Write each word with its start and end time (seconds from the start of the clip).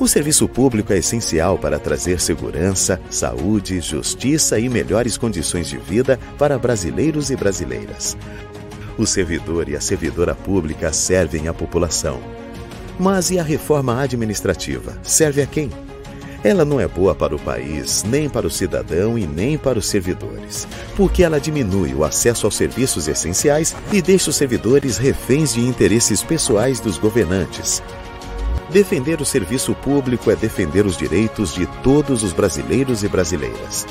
O 0.00 0.08
serviço 0.08 0.48
público 0.48 0.94
é 0.94 0.96
essencial 0.96 1.58
para 1.58 1.78
trazer 1.78 2.22
segurança, 2.22 2.98
saúde, 3.10 3.82
justiça 3.82 4.58
e 4.58 4.66
melhores 4.66 5.18
condições 5.18 5.68
de 5.68 5.76
vida 5.76 6.18
para 6.38 6.58
brasileiros 6.58 7.28
e 7.28 7.36
brasileiras. 7.36 8.16
O 8.96 9.04
servidor 9.06 9.68
e 9.68 9.76
a 9.76 9.80
servidora 9.80 10.34
pública 10.34 10.90
servem 10.90 11.48
à 11.48 11.52
população. 11.52 12.18
Mas 12.98 13.30
e 13.30 13.38
a 13.38 13.42
reforma 13.42 14.00
administrativa? 14.00 14.98
Serve 15.02 15.42
a 15.42 15.46
quem? 15.46 15.70
Ela 16.42 16.64
não 16.64 16.80
é 16.80 16.88
boa 16.88 17.14
para 17.14 17.36
o 17.36 17.38
país, 17.38 18.02
nem 18.02 18.26
para 18.26 18.46
o 18.46 18.50
cidadão 18.50 19.18
e 19.18 19.26
nem 19.26 19.58
para 19.58 19.78
os 19.78 19.86
servidores, 19.86 20.66
porque 20.96 21.22
ela 21.22 21.38
diminui 21.38 21.92
o 21.92 22.04
acesso 22.04 22.46
aos 22.46 22.56
serviços 22.56 23.06
essenciais 23.06 23.76
e 23.92 24.00
deixa 24.00 24.30
os 24.30 24.36
servidores 24.36 24.96
reféns 24.96 25.52
de 25.52 25.60
interesses 25.60 26.22
pessoais 26.22 26.80
dos 26.80 26.96
governantes. 26.96 27.82
Defender 28.70 29.20
o 29.20 29.24
serviço 29.24 29.74
público 29.74 30.30
é 30.30 30.36
defender 30.36 30.86
os 30.86 30.96
direitos 30.96 31.52
de 31.52 31.66
todos 31.82 32.22
os 32.22 32.32
brasileiros 32.32 33.02
e 33.02 33.08
brasileiras. 33.08 33.84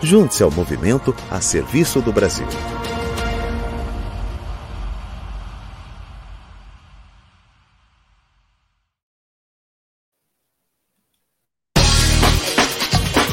Junte-se 0.00 0.44
ao 0.44 0.52
movimento 0.52 1.12
a 1.28 1.40
serviço 1.40 2.00
do 2.00 2.12
Brasil. 2.12 2.46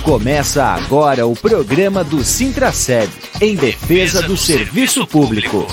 Começa 0.03 0.63
agora 0.65 1.27
o 1.27 1.35
programa 1.35 2.03
do 2.03 2.23
Sintraceb, 2.23 3.11
em 3.39 3.55
defesa 3.55 4.23
do 4.23 4.35
serviço 4.35 5.05
público. 5.05 5.67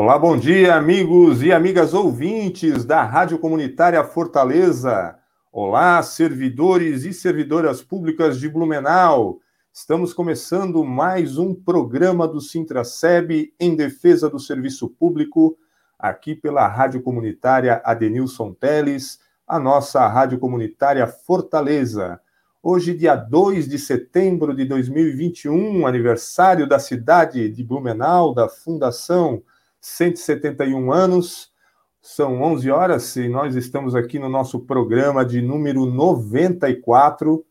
Olá, 0.00 0.16
bom 0.16 0.36
dia, 0.36 0.76
amigos 0.76 1.42
e 1.42 1.50
amigas 1.50 1.92
ouvintes 1.92 2.84
da 2.84 3.02
Rádio 3.02 3.36
Comunitária 3.36 4.04
Fortaleza. 4.04 5.18
Olá, 5.50 6.00
servidores 6.04 7.04
e 7.04 7.12
servidoras 7.12 7.82
públicas 7.82 8.38
de 8.38 8.48
Blumenau. 8.48 9.40
Estamos 9.72 10.14
começando 10.14 10.84
mais 10.84 11.36
um 11.36 11.52
programa 11.52 12.28
do 12.28 12.40
Sintraceb 12.40 13.52
em 13.58 13.74
defesa 13.74 14.30
do 14.30 14.38
serviço 14.38 14.88
público 14.88 15.58
aqui 15.98 16.32
pela 16.32 16.68
Rádio 16.68 17.02
Comunitária 17.02 17.82
Adenilson 17.84 18.54
Teles, 18.54 19.18
a 19.48 19.58
nossa 19.58 20.06
Rádio 20.06 20.38
Comunitária 20.38 21.08
Fortaleza. 21.08 22.20
Hoje, 22.62 22.94
dia 22.94 23.16
2 23.16 23.68
de 23.68 23.80
setembro 23.80 24.54
de 24.54 24.64
2021, 24.64 25.84
aniversário 25.88 26.68
da 26.68 26.78
cidade 26.78 27.48
de 27.48 27.64
Blumenau, 27.64 28.32
da 28.32 28.48
Fundação 28.48 29.42
171 29.80 30.92
anos. 30.92 31.52
São 32.00 32.40
11 32.42 32.70
horas 32.70 33.16
e 33.16 33.28
nós 33.28 33.54
estamos 33.54 33.94
aqui 33.94 34.18
no 34.18 34.28
nosso 34.28 34.60
programa 34.60 35.24
de 35.24 35.42
número 35.42 35.84
94, 35.84 37.44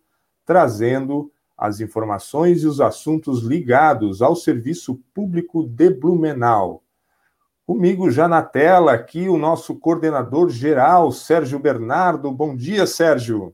trazendo 0.45 1.31
as 1.58 1.80
informações 1.80 2.64
e 2.64 2.67
os 2.67 2.80
assuntos 2.80 3.44
ligados 3.44 4.22
ao 4.22 4.36
serviço 4.36 5.02
público 5.14 5.64
de 5.64 5.89
Blumenau. 5.89 6.84
Comigo 7.66 8.09
já 8.09 8.28
na 8.28 8.41
tela 8.41 8.94
aqui 8.94 9.28
o 9.28 9.38
nosso 9.38 9.75
coordenador 9.75 10.50
geral, 10.50 11.12
Sérgio 11.12 11.59
Bernardo. 11.59 12.31
Bom 12.31 12.56
dia, 12.56 12.88
Sérgio. 12.88 13.53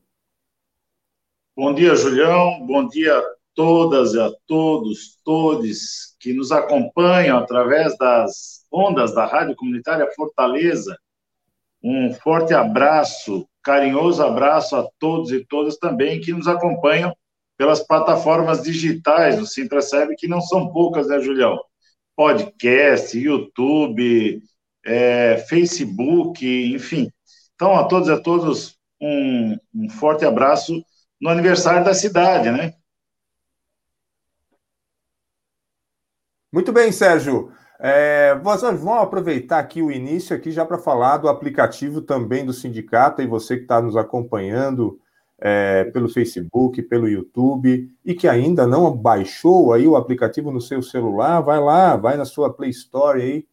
Bom 1.56 1.74
dia, 1.74 1.96
Julião. 1.96 2.64
Bom 2.64 2.86
dia 2.86 3.33
todas 3.54 4.14
e 4.14 4.20
a 4.20 4.30
todos, 4.46 5.18
todos 5.24 6.16
que 6.20 6.32
nos 6.32 6.52
acompanham 6.52 7.38
através 7.38 7.96
das 7.98 8.64
ondas 8.72 9.14
da 9.14 9.26
Rádio 9.26 9.56
Comunitária 9.56 10.08
Fortaleza. 10.14 10.96
Um 11.82 12.12
forte 12.14 12.54
abraço, 12.54 13.46
carinhoso 13.62 14.22
abraço 14.22 14.76
a 14.76 14.88
todos 14.98 15.30
e 15.32 15.44
todas 15.44 15.76
também 15.76 16.20
que 16.20 16.32
nos 16.32 16.48
acompanham 16.48 17.14
pelas 17.56 17.80
plataformas 17.86 18.62
digitais 18.62 19.38
do 19.38 19.46
Sintraceb, 19.46 20.16
que 20.16 20.26
não 20.26 20.40
são 20.40 20.72
poucas, 20.72 21.08
né, 21.08 21.20
Julião? 21.20 21.58
podcast, 22.16 23.18
YouTube, 23.18 24.42
é, 24.84 25.38
Facebook, 25.48 26.44
enfim. 26.72 27.10
Então, 27.54 27.74
a 27.74 27.84
todos 27.84 28.08
e 28.08 28.12
a 28.12 28.20
todos, 28.20 28.76
um, 29.00 29.56
um 29.74 29.90
forte 29.90 30.24
abraço 30.24 30.82
no 31.20 31.28
aniversário 31.28 31.84
da 31.84 31.94
cidade, 31.94 32.50
né? 32.50 32.74
Muito 36.54 36.72
bem, 36.72 36.92
Sérgio. 36.92 37.50
É, 37.80 38.32
vamos 38.36 39.02
aproveitar 39.02 39.58
aqui 39.58 39.82
o 39.82 39.90
início 39.90 40.36
aqui 40.36 40.52
já 40.52 40.64
para 40.64 40.78
falar 40.78 41.16
do 41.16 41.28
aplicativo 41.28 42.00
também 42.00 42.46
do 42.46 42.52
sindicato 42.52 43.20
e 43.20 43.26
você 43.26 43.56
que 43.56 43.62
está 43.62 43.82
nos 43.82 43.96
acompanhando 43.96 45.00
é, 45.36 45.82
pelo 45.86 46.08
Facebook, 46.08 46.80
pelo 46.82 47.08
YouTube, 47.08 47.90
e 48.04 48.14
que 48.14 48.28
ainda 48.28 48.68
não 48.68 48.96
baixou 48.96 49.72
aí 49.72 49.84
o 49.88 49.96
aplicativo 49.96 50.52
no 50.52 50.60
seu 50.60 50.80
celular, 50.80 51.40
vai 51.40 51.58
lá, 51.58 51.96
vai 51.96 52.16
na 52.16 52.24
sua 52.24 52.54
Play 52.54 52.70
Store 52.70 53.20
aí, 53.20 53.48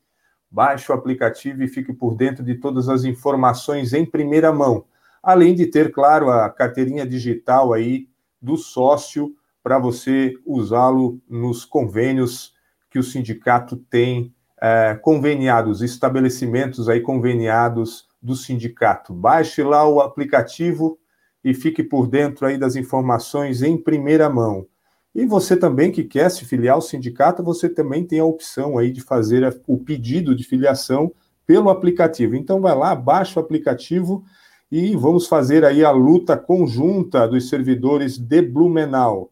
baixe 0.51 0.91
o 0.91 0.95
aplicativo 0.95 1.63
e 1.63 1.67
fique 1.67 1.91
por 1.91 2.13
dentro 2.13 2.43
de 2.43 2.53
todas 2.53 2.87
as 2.87 3.03
informações 3.03 3.93
em 3.93 4.05
primeira 4.05 4.53
mão. 4.53 4.85
Além 5.23 5.55
de 5.55 5.65
ter, 5.65 5.91
claro, 5.91 6.29
a 6.29 6.47
carteirinha 6.51 7.07
digital 7.07 7.73
aí 7.73 8.07
do 8.39 8.57
sócio 8.57 9.35
para 9.63 9.79
você 9.79 10.35
usá-lo 10.45 11.19
nos 11.27 11.65
convênios 11.65 12.53
que 12.91 12.99
o 12.99 13.03
sindicato 13.03 13.77
tem 13.77 14.33
é, 14.61 14.93
conveniados, 15.01 15.81
estabelecimentos 15.81 16.87
aí 16.89 16.99
conveniados 16.99 18.05
do 18.21 18.35
sindicato. 18.35 19.13
Baixe 19.13 19.63
lá 19.63 19.87
o 19.87 20.01
aplicativo 20.01 20.99
e 21.43 21.53
fique 21.53 21.81
por 21.81 22.05
dentro 22.05 22.45
aí 22.45 22.57
das 22.57 22.75
informações 22.75 23.63
em 23.63 23.75
primeira 23.75 24.29
mão. 24.29 24.67
E 25.15 25.25
você 25.25 25.57
também 25.57 25.91
que 25.91 26.03
quer 26.03 26.29
se 26.29 26.45
filiar 26.45 26.75
ao 26.75 26.81
sindicato, 26.81 27.43
você 27.43 27.67
também 27.67 28.05
tem 28.05 28.19
a 28.19 28.25
opção 28.25 28.77
aí 28.77 28.91
de 28.91 29.01
fazer 29.01 29.59
o 29.65 29.77
pedido 29.77 30.35
de 30.35 30.43
filiação 30.43 31.11
pelo 31.45 31.69
aplicativo. 31.69 32.35
Então 32.35 32.61
vai 32.61 32.75
lá, 32.75 32.93
baixa 32.93 33.39
o 33.39 33.43
aplicativo 33.43 34.23
e 34.71 34.95
vamos 34.95 35.27
fazer 35.27 35.65
aí 35.65 35.83
a 35.83 35.91
luta 35.91 36.37
conjunta 36.37 37.27
dos 37.27 37.49
servidores 37.49 38.17
de 38.17 38.41
Blumenau. 38.41 39.30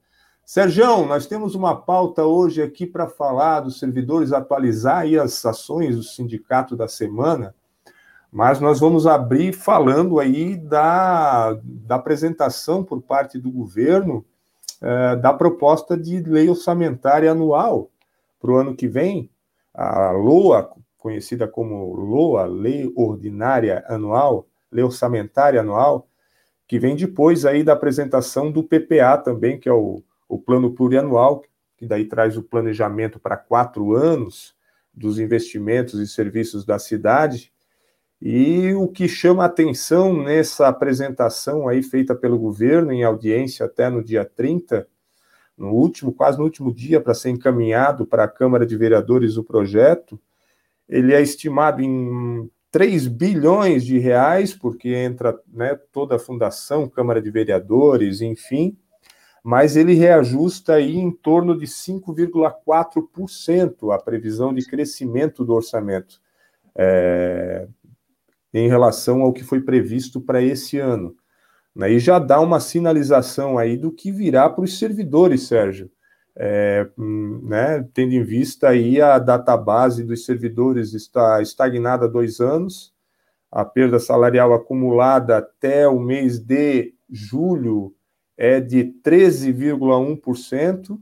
Sérgio, 0.52 1.06
nós 1.06 1.28
temos 1.28 1.54
uma 1.54 1.76
pauta 1.76 2.26
hoje 2.26 2.60
aqui 2.60 2.88
para 2.88 3.08
falar 3.08 3.60
dos 3.60 3.78
servidores, 3.78 4.34
atualizar 4.34 5.02
aí 5.02 5.16
as 5.16 5.46
ações 5.46 5.96
do 5.96 6.02
sindicato 6.02 6.76
da 6.76 6.88
semana. 6.88 7.54
Mas 8.32 8.60
nós 8.60 8.80
vamos 8.80 9.06
abrir 9.06 9.54
falando 9.54 10.20
aí 10.20 10.58
da, 10.58 11.54
da 11.64 11.98
apresentação 11.98 12.84
por 12.84 13.00
parte 13.00 13.38
do 13.38 13.52
governo 13.52 14.26
eh, 14.82 15.18
da 15.18 15.32
proposta 15.32 15.96
de 15.96 16.20
lei 16.24 16.50
orçamentária 16.50 17.30
anual 17.30 17.92
para 18.42 18.52
o 18.52 18.56
ano 18.56 18.76
que 18.76 18.88
vem, 18.88 19.30
a 19.72 20.10
LOA, 20.10 20.68
conhecida 20.98 21.48
como 21.48 21.94
LOA, 21.94 22.46
Lei 22.46 22.92
Ordinária 22.96 23.86
Anual, 23.88 24.48
Lei 24.72 24.84
Orçamentária 24.84 25.62
Anual, 25.62 26.08
que 26.68 26.80
vem 26.80 26.96
depois 26.96 27.46
aí 27.46 27.64
da 27.64 27.74
apresentação 27.74 28.52
do 28.52 28.64
PPA 28.64 29.16
também, 29.16 29.60
que 29.60 29.70
é 29.70 29.74
o, 29.74 30.02
o 30.29 30.38
Plano 30.38 30.72
Plurianual, 30.72 31.44
que 31.75 31.88
daí 31.88 32.06
traz 32.06 32.38
o 32.38 32.44
planejamento 32.44 33.19
para 33.19 33.35
quatro 33.35 33.95
anos 33.95 34.56
dos 34.94 35.17
investimentos 35.17 36.00
e 36.00 36.07
serviços 36.07 36.63
da 36.63 36.78
cidade, 36.78 37.51
e 38.22 38.73
o 38.73 38.88
que 38.88 39.07
chama 39.07 39.45
atenção 39.45 40.13
nessa 40.13 40.68
apresentação 40.68 41.68
aí 41.68 41.81
feita 41.81 42.13
pelo 42.13 42.38
governo 42.38 42.91
em 42.91 43.03
audiência 43.03 43.66
até 43.66 43.89
no 43.89 44.03
dia 44.03 44.25
30, 44.25 44.85
no 45.57 45.72
último, 45.72 46.13
quase 46.13 46.38
no 46.38 46.44
último 46.44 46.73
dia 46.73 47.01
para 47.01 47.13
ser 47.13 47.29
encaminhado 47.29 48.06
para 48.06 48.25
a 48.25 48.27
Câmara 48.27 48.65
de 48.65 48.77
Vereadores 48.77 49.38
o 49.38 49.44
projeto, 49.44 50.19
ele 50.88 51.13
é 51.13 51.21
estimado 51.21 51.81
em 51.81 52.50
3 52.71 53.07
bilhões 53.07 53.86
de 53.86 53.98
reais, 53.98 54.54
porque 54.54 54.89
entra 54.89 55.39
né, 55.48 55.80
toda 55.92 56.18
a 56.18 56.19
fundação, 56.19 56.89
Câmara 56.89 57.21
de 57.21 57.31
Vereadores, 57.31 58.21
enfim, 58.21 58.77
mas 59.44 59.75
ele 59.75 59.94
reajusta 59.94 60.74
aí 60.74 60.97
em 60.97 61.12
torno 61.12 61.57
de 61.57 61.65
5,4% 61.65 63.94
a 63.94 64.00
previsão 64.00 64.53
de 64.53 64.65
crescimento 64.65 65.45
do 65.45 65.53
orçamento. 65.53 66.21
É, 66.75 67.68
em 68.53 68.68
relação 68.68 69.21
ao 69.21 69.33
que 69.33 69.44
foi 69.44 69.62
previsto 69.62 70.19
para 70.19 70.41
esse 70.41 70.80
ano. 70.80 71.15
Né? 71.75 71.91
E 71.91 72.00
já 72.00 72.19
dá 72.19 72.39
uma 72.39 72.59
sinalização 72.59 73.57
aí 73.57 73.77
do 73.77 73.91
que 73.91 74.12
virá 74.12 74.50
para 74.50 74.63
os 74.63 74.77
servidores, 74.77 75.47
Sérgio. 75.47 75.89
É, 76.35 76.88
hum, 76.97 77.42
né, 77.44 77.85
tendo 77.94 78.13
em 78.13 78.24
vista 78.24 78.69
aí 78.69 79.01
a 79.01 79.19
database 79.19 80.03
dos 80.03 80.25
servidores 80.25 80.94
está 80.94 81.42
estagnada 81.42 82.06
há 82.06 82.07
dois 82.07 82.39
anos, 82.39 82.94
a 83.51 83.65
perda 83.65 84.00
salarial 84.00 84.53
acumulada 84.53 85.38
até 85.38 85.88
o 85.88 86.00
mês 86.00 86.39
de 86.39 86.94
julho 87.09 87.94
é 88.39 88.62
de 88.62 88.86
13,1%, 89.03 90.97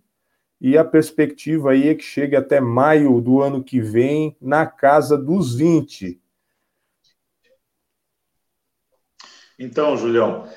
e 0.60 0.76
a 0.76 0.84
perspectiva 0.84 1.70
aí 1.70 1.90
é 1.90 1.94
que 1.94 2.04
chegue 2.04 2.36
até 2.36 2.60
maio 2.60 3.22
do 3.22 3.44
ano 3.44 3.64
que 3.64 3.80
vem 3.80 4.36
na 4.42 4.66
casa 4.66 5.16
dos 5.16 5.56
20. 5.56 6.20
Então, 9.60 9.96
Julião, 9.96 10.48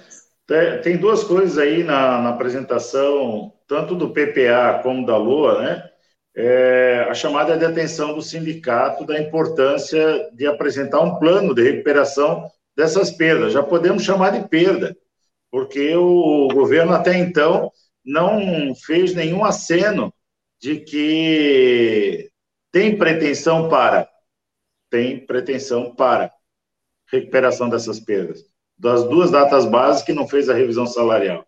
tem 0.82 0.96
duas 0.96 1.22
coisas 1.22 1.58
aí 1.58 1.84
na, 1.84 2.22
na 2.22 2.30
apresentação, 2.30 3.52
tanto 3.68 3.94
do 3.94 4.08
PPA 4.08 4.80
como 4.82 5.04
da 5.04 5.18
LOA, 5.18 5.60
né? 5.60 5.86
É, 6.34 7.06
a 7.10 7.14
chamada 7.14 7.58
de 7.58 7.64
atenção 7.66 8.14
do 8.14 8.22
sindicato 8.22 9.04
da 9.04 9.20
importância 9.20 10.30
de 10.32 10.46
apresentar 10.46 11.00
um 11.02 11.18
plano 11.18 11.54
de 11.54 11.62
recuperação 11.62 12.50
dessas 12.74 13.10
perdas. 13.10 13.52
Já 13.52 13.62
podemos 13.62 14.02
chamar 14.02 14.30
de 14.30 14.48
perda, 14.48 14.96
porque 15.50 15.94
o 15.96 16.48
governo 16.48 16.92
até 16.92 17.18
então 17.18 17.70
não 18.04 18.74
fez 18.74 19.14
nenhum 19.14 19.44
aceno 19.44 20.12
de 20.60 20.80
que 20.80 22.30
tem 22.72 22.96
pretensão 22.96 23.68
para 23.68 24.08
tem 24.90 25.24
pretensão 25.24 25.94
para 25.94 26.32
recuperação 27.10 27.68
dessas 27.68 28.00
perdas. 28.00 28.44
Das 28.76 29.04
duas 29.04 29.30
datas 29.30 29.64
básicas 29.64 30.02
que 30.02 30.12
não 30.12 30.26
fez 30.26 30.48
a 30.48 30.54
revisão 30.54 30.86
salarial. 30.86 31.46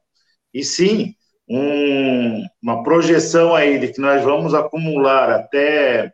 E 0.54 0.62
sim, 0.62 1.14
um, 1.48 2.44
uma 2.62 2.82
projeção 2.82 3.54
aí 3.54 3.78
de 3.78 3.88
que 3.88 4.00
nós 4.00 4.22
vamos 4.22 4.54
acumular 4.54 5.30
até, 5.30 6.12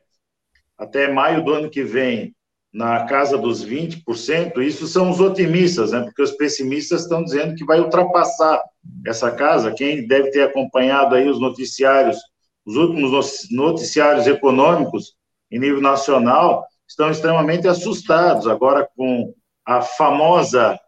até 0.76 1.12
maio 1.12 1.44
do 1.44 1.52
ano 1.52 1.70
que 1.70 1.82
vem 1.82 2.35
na 2.73 3.06
casa 3.06 3.38
dos 3.38 3.65
20%, 3.65 4.59
isso 4.59 4.87
são 4.87 5.11
os 5.11 5.20
otimistas, 5.20 5.93
né? 5.93 6.03
Porque 6.03 6.23
os 6.23 6.32
pessimistas 6.32 7.03
estão 7.03 7.25
dizendo 7.25 7.55
que 7.55 7.65
vai 7.65 7.81
ultrapassar 7.81 8.62
essa 9.06 9.31
casa. 9.31 9.73
Quem 9.73 10.06
deve 10.06 10.31
ter 10.31 10.43
acompanhado 10.43 11.15
aí 11.15 11.29
os 11.29 11.41
noticiários, 11.41 12.19
os 12.67 12.76
últimos 12.76 13.49
noticiários 13.50 14.26
econômicos 14.26 15.15
em 15.50 15.59
nível 15.59 15.81
nacional, 15.81 16.67
estão 16.87 17.11
extremamente 17.11 17.67
assustados 17.67 18.47
agora 18.47 18.88
com 18.97 19.35
a 19.64 19.81
famosa 19.81 20.79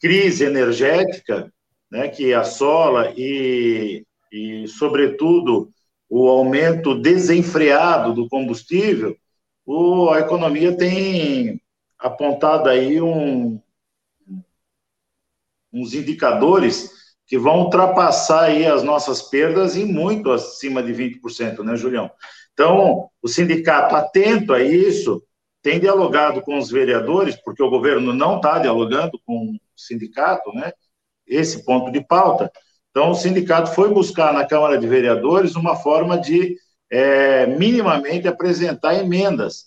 crise 0.00 0.44
energética, 0.44 1.52
né, 1.90 2.08
que 2.08 2.34
assola 2.34 3.12
e, 3.16 4.04
e, 4.32 4.66
sobretudo, 4.68 5.70
o 6.08 6.28
aumento 6.28 6.94
desenfreado 6.94 8.14
do 8.14 8.28
combustível, 8.28 9.16
o, 9.66 10.10
a 10.10 10.20
economia 10.20 10.76
tem 10.76 11.60
apontado 11.98 12.68
aí 12.68 13.02
um, 13.02 13.60
uns 15.72 15.92
indicadores 15.92 16.90
que 17.26 17.36
vão 17.36 17.62
ultrapassar 17.62 18.44
aí 18.44 18.64
as 18.64 18.84
nossas 18.84 19.20
perdas 19.20 19.76
e 19.76 19.84
muito 19.84 20.30
acima 20.30 20.80
de 20.80 20.92
20%, 20.92 21.64
né, 21.64 21.76
Julião? 21.76 22.08
Então, 22.52 23.10
o 23.20 23.26
sindicato 23.26 23.96
atento 23.96 24.52
a 24.52 24.62
isso, 24.62 25.22
tem 25.60 25.80
dialogado 25.80 26.40
com 26.42 26.56
os 26.56 26.70
vereadores, 26.70 27.34
porque 27.34 27.62
o 27.62 27.68
governo 27.68 28.14
não 28.14 28.36
está 28.36 28.60
dialogando 28.60 29.20
com 29.26 29.50
o 29.50 29.58
sindicato, 29.76 30.52
né? 30.52 30.72
Esse 31.26 31.64
ponto 31.64 31.90
de 31.90 32.00
pauta. 32.00 32.52
Então, 32.90 33.10
o 33.10 33.14
sindicato 33.14 33.72
foi 33.74 33.92
buscar 33.92 34.32
na 34.32 34.46
Câmara 34.46 34.78
de 34.78 34.86
Vereadores 34.86 35.56
uma 35.56 35.74
forma 35.74 36.16
de 36.16 36.56
é, 36.90 37.46
minimamente 37.46 38.28
apresentar 38.28 38.94
emendas, 38.94 39.66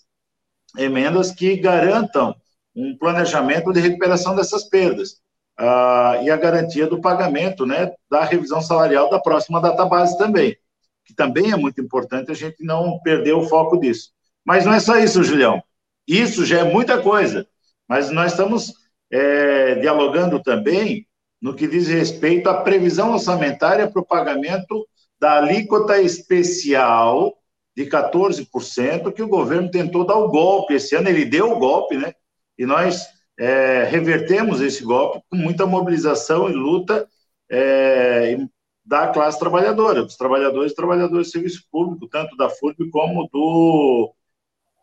emendas 0.76 1.30
que 1.30 1.56
garantam 1.56 2.34
um 2.74 2.96
planejamento 2.96 3.72
de 3.72 3.80
recuperação 3.80 4.34
dessas 4.34 4.64
perdas 4.64 5.20
uh, 5.58 6.22
e 6.22 6.30
a 6.30 6.36
garantia 6.36 6.86
do 6.86 7.00
pagamento, 7.00 7.66
né, 7.66 7.92
da 8.10 8.24
revisão 8.24 8.60
salarial 8.60 9.10
da 9.10 9.18
próxima 9.18 9.60
data 9.60 9.84
base 9.84 10.16
também, 10.16 10.56
que 11.04 11.14
também 11.14 11.50
é 11.52 11.56
muito 11.56 11.80
importante 11.80 12.30
a 12.30 12.34
gente 12.34 12.64
não 12.64 12.98
perder 13.00 13.32
o 13.32 13.48
foco 13.48 13.78
disso. 13.78 14.10
Mas 14.44 14.64
não 14.64 14.72
é 14.72 14.80
só 14.80 14.98
isso, 14.98 15.22
Julião. 15.22 15.62
Isso 16.06 16.44
já 16.44 16.60
é 16.60 16.64
muita 16.64 17.02
coisa, 17.02 17.46
mas 17.86 18.10
nós 18.10 18.32
estamos 18.32 18.72
é, 19.10 19.74
dialogando 19.76 20.42
também 20.42 21.06
no 21.40 21.54
que 21.54 21.66
diz 21.66 21.88
respeito 21.88 22.48
à 22.48 22.62
previsão 22.62 23.12
orçamentária 23.12 23.90
para 23.90 24.00
o 24.00 24.06
pagamento 24.06 24.86
da 25.20 25.36
alíquota 25.36 26.00
especial 26.00 27.36
de 27.76 27.86
14%, 27.86 29.12
que 29.12 29.22
o 29.22 29.28
governo 29.28 29.70
tentou 29.70 30.04
dar 30.04 30.16
o 30.16 30.28
golpe. 30.28 30.74
Esse 30.74 30.96
ano 30.96 31.08
ele 31.08 31.24
deu 31.24 31.52
o 31.52 31.58
golpe, 31.58 31.96
né? 31.96 32.14
E 32.58 32.64
nós 32.64 33.06
é, 33.38 33.84
revertemos 33.84 34.60
esse 34.60 34.82
golpe 34.82 35.22
com 35.30 35.36
muita 35.36 35.66
mobilização 35.66 36.48
e 36.48 36.52
luta 36.52 37.08
é, 37.50 38.38
da 38.84 39.08
classe 39.08 39.38
trabalhadora, 39.38 40.02
dos 40.02 40.16
trabalhadores 40.16 40.72
e 40.72 40.74
trabalhadores 40.74 41.26
de 41.26 41.32
serviço 41.32 41.64
público, 41.70 42.08
tanto 42.08 42.36
da 42.36 42.48
FURB 42.48 42.90
como 42.90 43.28
do, 43.32 44.14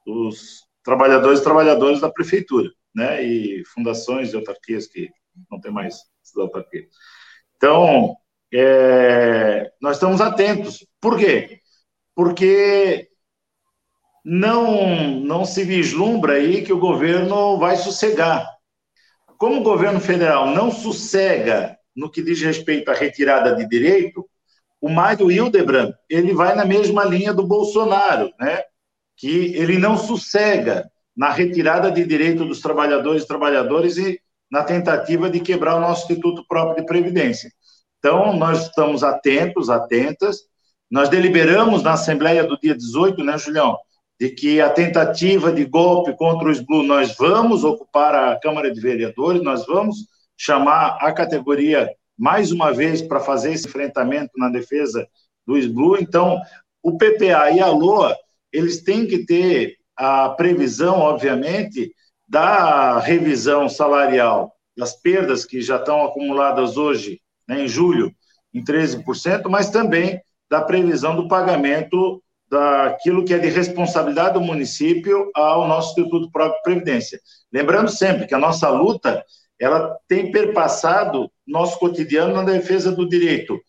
dos 0.06 0.66
trabalhadores 0.84 1.40
e 1.40 1.44
trabalhadoras 1.44 2.00
da 2.00 2.10
prefeitura, 2.10 2.72
né? 2.96 3.24
E 3.24 3.64
fundações 3.66 4.32
e 4.32 4.36
autarquias 4.36 4.88
que 4.88 5.10
não 5.52 5.60
tem 5.60 5.72
mais 5.72 6.02
essas 6.24 6.38
autarquias. 6.38 6.88
Então, 7.58 8.16
é, 8.54 9.72
nós 9.82 9.98
estamos 9.98 10.22
atentos. 10.22 10.86
Por 11.00 11.18
quê? 11.18 11.60
Porque 12.16 13.10
não, 14.24 15.20
não 15.22 15.46
se 15.46 15.64
vislumbra 15.64 16.34
aí 16.34 16.64
que 16.64 16.74
o 16.74 16.80
governo 16.80 17.58
vai 17.58 17.78
sossegar. 17.78 18.48
Como 19.38 19.62
o 19.62 19.64
governo 19.64 20.00
federal 20.00 20.48
não 20.48 20.72
sossega 20.72 21.78
no 21.96 22.12
que 22.12 22.22
diz 22.22 22.42
respeito 22.42 22.92
à 22.92 22.94
retirada 22.94 23.56
de 23.56 23.68
direito, 23.68 24.28
o 24.80 24.90
Mário 24.90 25.32
Hildebrand, 25.32 25.94
ele 26.10 26.34
vai 26.34 26.56
na 26.56 26.66
mesma 26.66 27.04
linha 27.04 27.34
do 27.34 27.46
Bolsonaro, 27.46 28.32
né? 28.40 28.62
que 29.16 29.56
ele 29.56 29.80
não 29.80 29.98
sossega 29.98 30.90
na 31.16 31.32
retirada 31.32 31.92
de 31.92 32.06
direito 32.06 32.46
dos 32.46 32.62
trabalhadores 32.62 33.24
e 33.24 33.28
trabalhadoras 33.28 33.98
e 33.98 34.22
na 34.50 34.64
tentativa 34.64 35.30
de 35.30 35.40
quebrar 35.40 35.76
o 35.76 35.82
nosso 35.82 36.04
Instituto 36.04 36.46
próprio 36.48 36.84
de 36.84 36.86
Previdência. 36.86 37.52
Então, 38.00 38.36
nós 38.36 38.64
estamos 38.68 39.04
atentos, 39.04 39.70
atentas. 39.70 40.42
Nós 40.90 41.10
deliberamos 41.10 41.84
na 41.84 41.94
Assembleia 41.94 42.44
do 42.44 42.58
dia 42.58 42.76
18, 42.76 43.24
né, 43.24 43.38
Julião, 43.38 43.78
de 44.20 44.30
que 44.30 44.62
a 44.62 44.70
tentativa 44.70 45.52
de 45.52 45.66
golpe 45.66 46.16
contra 46.16 46.48
o 46.48 46.52
SBLU, 46.52 46.84
nós 46.84 47.16
vamos 47.16 47.64
ocupar 47.64 48.16
a 48.16 48.40
Câmara 48.40 48.72
de 48.72 48.80
Vereadores, 48.80 49.44
nós 49.44 49.66
vamos 49.66 50.08
chamar 50.38 50.98
a 51.02 51.12
categoria 51.12 51.90
mais 52.18 52.52
uma 52.52 52.72
vez 52.72 53.02
para 53.02 53.20
fazer 53.20 53.54
esse 53.54 53.68
enfrentamento 53.68 54.32
na 54.38 54.50
defesa 54.50 55.08
do 55.46 55.58
SBLU. 55.58 55.98
Então, 55.98 56.40
o 56.82 56.98
PPA 56.98 57.52
e 57.52 57.60
a 57.60 57.68
LOA, 57.68 58.16
eles 58.52 58.82
têm 58.82 59.06
que 59.06 59.26
ter 59.26 59.76
a 59.96 60.30
previsão, 60.30 61.00
obviamente, 61.00 61.92
da 62.28 63.00
revisão 63.00 63.68
salarial 63.68 64.54
das 64.76 64.94
perdas 64.94 65.44
que 65.44 65.62
já 65.62 65.78
estão 65.78 66.06
acumuladas 66.06 66.78
hoje, 66.78 67.20
né, 67.48 67.64
em 67.64 67.68
julho, 67.68 68.14
em 68.54 68.64
13%, 68.64 69.50
mas 69.50 69.70
também 69.70 70.22
da 70.50 70.62
previsão 70.62 71.16
do 71.16 71.28
pagamento 71.28 72.22
daquilo 72.50 73.26
que 73.26 73.34
é 73.34 73.38
de 73.38 73.50
responsabilidade 73.50 74.36
do 74.36 74.42
município 74.42 75.30
ao 75.36 75.68
nosso 75.68 75.92
Instituto 75.92 76.32
Próprio 76.32 76.62
Previdência. 76.64 77.20
Lembrando 77.52 77.90
sempre 77.90 78.26
que 78.26 78.34
a 78.34 78.40
nossa 78.40 78.70
luta 78.70 79.24
ela 79.60 79.98
tem 80.08 80.32
perpassado 80.32 81.30
nosso 81.46 81.80
cotidiano 81.80 82.34
na 82.34 82.44
defesa 82.44 82.92
do 82.92 83.08
direito 83.08 83.60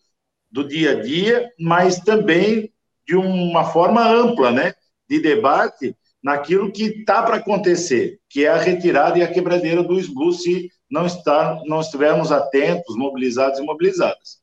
do 0.51 0.67
dia 0.67 0.91
a 0.91 1.01
dia, 1.01 1.49
mas 1.59 1.99
também 1.99 2.71
de 3.07 3.15
uma 3.15 3.65
forma 3.65 4.07
ampla, 4.07 4.51
né, 4.51 4.73
de 5.09 5.19
debate 5.19 5.95
naquilo 6.21 6.71
que 6.71 6.83
está 6.83 7.23
para 7.23 7.37
acontecer, 7.37 8.19
que 8.29 8.45
é 8.45 8.49
a 8.49 8.57
retirada 8.57 9.17
e 9.17 9.23
a 9.23 9.31
quebradeira 9.31 9.81
do 9.81 9.99
SBU 9.99 10.31
não, 10.89 11.05
está, 11.05 11.61
não 11.65 11.81
estivermos 11.81 12.31
atentos, 12.31 12.95
mobilizados 12.95 13.59
e 13.59 13.63
mobilizadas. 13.63 14.39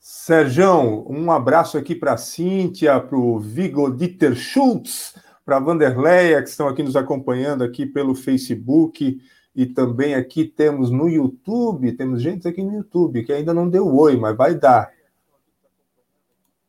Serjão, 0.00 1.06
um 1.08 1.30
abraço 1.30 1.78
aqui 1.78 1.94
para 1.94 2.14
a 2.14 2.16
Cíntia, 2.16 2.98
para 3.00 3.16
o 3.16 3.38
Vigo 3.38 3.90
Dieter 3.90 4.34
Schultz, 4.34 5.14
para 5.44 5.56
a 5.56 5.60
Vanderleia, 5.60 6.42
que 6.42 6.48
estão 6.48 6.68
aqui 6.68 6.82
nos 6.82 6.96
acompanhando 6.96 7.62
aqui 7.62 7.86
pelo 7.86 8.14
Facebook, 8.14 9.20
e 9.54 9.66
também 9.66 10.14
aqui 10.14 10.44
temos 10.44 10.90
no 10.90 11.08
YouTube, 11.08 11.92
temos 11.92 12.20
gente 12.20 12.46
aqui 12.46 12.62
no 12.62 12.74
YouTube 12.74 13.24
que 13.24 13.32
ainda 13.32 13.54
não 13.54 13.68
deu 13.68 13.92
oi, 13.94 14.16
mas 14.16 14.36
vai 14.36 14.54
dar. 14.54 14.92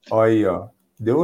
Olha 0.09 0.31
aí, 0.31 0.45
ó. 0.45 0.67
Deu, 0.99 1.23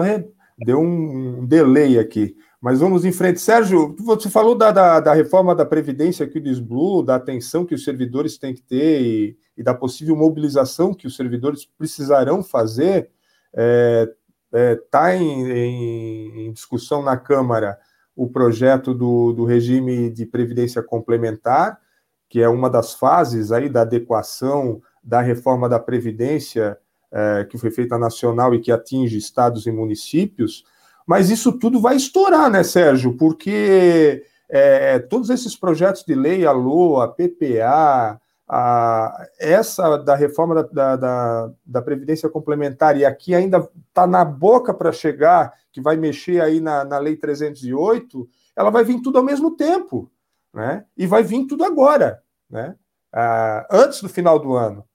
deu 0.58 0.80
um 0.80 1.46
delay 1.46 1.98
aqui. 1.98 2.36
Mas 2.64 2.80
vamos 2.80 3.04
em 3.04 3.12
frente. 3.12 3.42
Sérgio, 3.42 3.94
você 4.00 4.30
falou 4.30 4.56
da, 4.56 4.72
da, 4.72 5.02
da 5.02 5.14
reforma 5.14 5.54
da 5.54 5.66
Previdência 5.66 6.26
aqui 6.26 6.40
do 6.40 6.48
SBLU, 6.50 7.04
da 7.04 7.16
atenção 7.16 7.66
que 7.66 7.76
os 7.76 7.84
servidores 7.84 8.38
têm 8.38 8.54
que 8.54 8.62
ter 8.62 9.02
e, 9.02 9.38
e 9.58 9.62
da 9.62 9.74
possível 9.74 10.16
mobilização 10.16 10.94
que 10.94 11.06
os 11.06 11.18
servidores 11.18 11.66
precisarão 11.66 12.42
fazer. 12.42 13.12
Está 13.52 13.58
é, 13.58 14.14
é, 14.54 14.76
tá 14.90 15.14
em, 15.14 15.52
em, 15.52 16.48
em, 16.48 16.54
discussão 16.54 17.04
na 17.04 17.18
Câmara 17.18 17.78
o 18.16 18.30
projeto 18.30 18.94
do, 18.94 19.34
do 19.34 19.44
regime 19.44 20.10
de 20.10 20.26
previdência 20.26 20.82
complementar, 20.82 21.82
que 22.30 22.42
é 22.42 22.48
uma 22.48 22.70
das 22.70 22.94
fases 22.94 23.52
aí 23.52 23.68
da 23.68 23.82
adequação 23.82 24.82
da 25.04 25.20
reforma 25.20 25.68
da 25.68 25.80
Previdência 25.80 26.78
é, 27.12 27.44
que 27.44 27.58
foi 27.58 27.72
feita 27.72 27.98
nacional 27.98 28.56
e 28.56 28.62
que 28.62 28.72
atinge 28.72 29.18
estados 29.18 29.66
e 29.66 29.72
municípios, 29.72 30.64
mas 31.06 31.30
isso 31.30 31.52
tudo 31.52 31.80
vai 31.80 31.96
estourar, 31.96 32.50
né, 32.50 32.64
Sérgio? 32.64 33.16
Porque 33.18 34.24
é, 34.50 35.00
todos 35.00 35.30
esses 35.30 35.56
projetos 35.56 36.04
de 36.04 36.14
lei, 36.14 36.46
a 36.46 36.52
LOA, 36.52 37.06
a 37.06 37.08
PPA, 37.08 38.20
a, 38.48 39.28
essa 39.40 39.98
da 39.98 40.16
reforma 40.16 40.64
da, 40.64 40.96
da, 40.96 41.52
da, 41.66 41.82
Previdência 41.82 42.30
Complementar, 42.30 42.98
e 42.98 43.06
aqui 43.06 43.34
ainda 43.34 43.68
está 43.88 44.06
na 44.06 44.24
boca 44.24 44.74
para 44.74 44.92
chegar, 44.92 45.54
que 45.72 45.82
vai 45.82 45.96
mexer 45.98 46.42
aí 46.42 46.60
na, 46.60 46.84
na 46.84 46.98
Lei 47.00 47.16
308, 47.16 48.30
ela 48.56 48.70
vai 48.70 48.84
vir 48.84 49.02
tudo 49.02 49.18
ao 49.18 49.24
mesmo 49.24 49.56
tempo, 49.56 50.12
né? 50.54 50.86
E 50.96 51.08
vai 51.08 51.24
vir 51.24 51.48
tudo 51.48 51.64
agora, 51.64 52.22
né? 52.50 52.76
Ah, 53.12 53.66
antes 53.72 54.02
do 54.02 54.10
final 54.10 54.38
do 54.38 54.54
ano. 54.56 54.86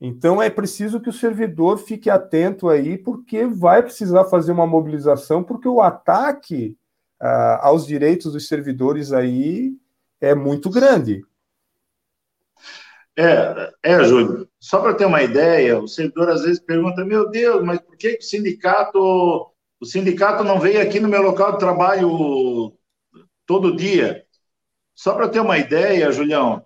Então 0.00 0.40
é 0.40 0.48
preciso 0.48 1.00
que 1.00 1.08
o 1.08 1.12
servidor 1.12 1.78
fique 1.78 2.08
atento 2.08 2.68
aí, 2.68 2.96
porque 2.96 3.46
vai 3.46 3.82
precisar 3.82 4.24
fazer 4.26 4.52
uma 4.52 4.66
mobilização, 4.66 5.42
porque 5.42 5.66
o 5.66 5.80
ataque 5.80 6.76
ah, 7.20 7.66
aos 7.66 7.86
direitos 7.86 8.32
dos 8.32 8.46
servidores 8.46 9.12
aí 9.12 9.76
é 10.20 10.34
muito 10.34 10.70
grande. 10.70 11.24
É, 13.16 13.72
é, 13.82 14.04
Júlio. 14.04 14.48
Só 14.60 14.80
para 14.80 14.94
ter 14.94 15.04
uma 15.04 15.20
ideia, 15.22 15.80
o 15.80 15.88
servidor 15.88 16.30
às 16.30 16.42
vezes 16.42 16.60
pergunta: 16.60 17.04
meu 17.04 17.28
Deus, 17.28 17.64
mas 17.64 17.80
por 17.80 17.96
que 17.96 18.16
o 18.20 18.22
sindicato, 18.22 18.98
o 19.80 19.84
sindicato 19.84 20.44
não 20.44 20.60
veio 20.60 20.80
aqui 20.80 21.00
no 21.00 21.08
meu 21.08 21.22
local 21.22 21.52
de 21.52 21.58
trabalho 21.58 22.72
todo 23.44 23.74
dia? 23.76 24.24
Só 24.94 25.14
para 25.14 25.28
ter 25.28 25.40
uma 25.40 25.58
ideia, 25.58 26.12
Julião, 26.12 26.64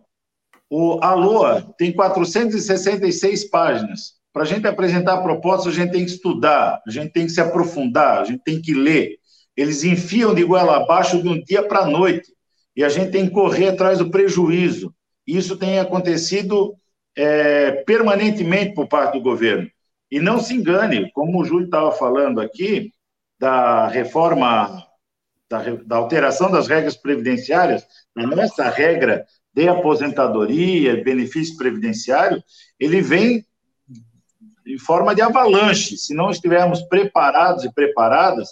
o 0.75 0.99
Aloa 1.03 1.61
tem 1.77 1.93
466 1.93 3.51
páginas. 3.51 4.15
Para 4.33 4.45
a 4.45 4.47
gente 4.47 4.67
apresentar 4.67 5.21
proposta, 5.21 5.69
a 5.69 5.73
gente 5.73 5.93
tem 5.93 6.03
que 6.03 6.11
estudar, 6.11 6.81
a 6.87 6.91
gente 6.91 7.13
tem 7.13 7.27
que 7.27 7.33
se 7.33 7.43
aprofundar, 7.43 8.23
a 8.23 8.25
gente 8.25 8.43
tem 8.43 8.59
que 8.59 8.73
ler. 8.73 9.19
Eles 9.55 9.85
enfiam 9.85 10.35
de 10.35 10.43
goela 10.43 10.79
abaixo 10.79 11.21
de 11.21 11.29
um 11.29 11.39
dia 11.45 11.63
para 11.63 11.81
a 11.81 11.87
noite 11.87 12.33
e 12.75 12.83
a 12.83 12.89
gente 12.89 13.11
tem 13.11 13.27
que 13.27 13.35
correr 13.35 13.69
atrás 13.69 13.99
do 13.99 14.11
prejuízo. 14.11 14.95
Isso 15.27 15.59
tem 15.59 15.79
acontecido 15.79 16.75
é, 17.15 17.73
permanentemente 17.85 18.73
por 18.73 18.89
parte 18.89 19.13
do 19.19 19.21
governo. 19.21 19.71
E 20.11 20.21
não 20.21 20.41
se 20.41 20.55
engane, 20.55 21.13
como 21.13 21.39
o 21.39 21.45
Júlio 21.45 21.67
estava 21.67 21.93
falando 21.93 22.41
aqui, 22.41 22.91
da 23.39 23.89
reforma, 23.89 24.87
da, 25.51 25.59
da 25.85 25.97
alteração 25.97 26.51
das 26.51 26.67
regras 26.67 26.97
previdenciárias, 26.97 27.87
a 28.17 28.27
nossa 28.27 28.71
regra 28.71 29.27
de 29.55 29.69
aposentadoria, 29.69 31.03
benefício 31.03 31.57
previdenciário, 31.57 32.43
ele 32.79 33.03
vem 33.03 33.45
em 34.67 34.79
forma 34.79 35.15
de 35.15 35.23
avalanche. 35.23 35.97
Se 35.97 36.15
não 36.15 36.31
estivermos 36.31 36.83
preparados 36.83 37.65
e 37.65 37.73
preparadas, 37.73 38.49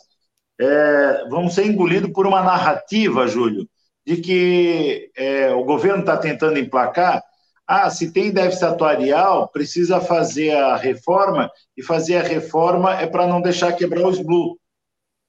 é, 0.60 1.26
vamos 1.30 1.54
ser 1.54 1.66
engolidos 1.66 2.12
por 2.12 2.26
uma 2.26 2.42
narrativa, 2.42 3.26
Júlio, 3.26 3.68
de 4.06 4.18
que 4.18 5.10
é, 5.16 5.50
o 5.52 5.64
governo 5.64 6.00
está 6.00 6.16
tentando 6.16 6.58
emplacar. 6.58 7.22
Ah, 7.66 7.88
se 7.88 8.12
tem 8.12 8.32
déficit 8.32 8.64
atuarial, 8.64 9.48
precisa 9.48 10.00
fazer 10.00 10.50
a 10.50 10.76
reforma, 10.76 11.50
e 11.76 11.82
fazer 11.82 12.16
a 12.16 12.22
reforma 12.22 13.00
é 13.00 13.06
para 13.06 13.26
não 13.26 13.40
deixar 13.40 13.72
quebrar 13.72 14.06
os 14.06 14.20
blue. 14.20 14.58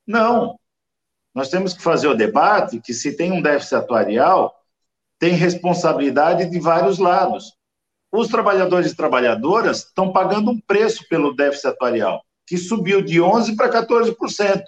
Não. 0.08 0.60
Nós 1.34 1.50
temos 1.50 1.74
que 1.74 1.82
fazer 1.82 2.08
o 2.08 2.16
debate 2.16 2.82
que 2.82 2.94
se 2.94 3.16
tem 3.16 3.32
um 3.32 3.42
déficit 3.42 3.76
atuarial, 3.76 4.54
tem 5.22 5.36
responsabilidade 5.36 6.50
de 6.50 6.60
vários 6.60 6.98
lados. 6.98 7.54
Os 8.12 8.28
trabalhadores 8.28 8.92
e 8.92 8.96
trabalhadoras 8.96 9.86
estão 9.86 10.12
pagando 10.12 10.50
um 10.50 10.60
preço 10.60 11.08
pelo 11.08 11.36
déficit 11.36 11.68
atuarial, 11.68 12.24
que 12.48 12.58
subiu 12.58 13.04
de 13.04 13.20
11% 13.20 13.56
para 13.56 13.70
14%. 13.70 14.64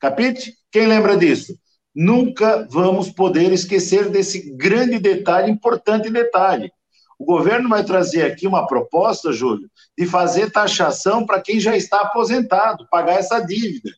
Capite? 0.00 0.54
Quem 0.72 0.88
lembra 0.88 1.16
disso? 1.16 1.56
Nunca 1.94 2.66
vamos 2.68 3.10
poder 3.10 3.52
esquecer 3.52 4.10
desse 4.10 4.50
grande 4.56 4.98
detalhe, 4.98 5.52
importante 5.52 6.10
detalhe. 6.10 6.72
O 7.16 7.24
governo 7.24 7.68
vai 7.68 7.84
trazer 7.84 8.24
aqui 8.24 8.44
uma 8.44 8.66
proposta, 8.66 9.32
Júlio, 9.32 9.70
de 9.96 10.04
fazer 10.04 10.50
taxação 10.50 11.24
para 11.24 11.40
quem 11.40 11.60
já 11.60 11.76
está 11.76 12.00
aposentado, 12.00 12.88
pagar 12.90 13.20
essa 13.20 13.38
dívida. 13.38 13.90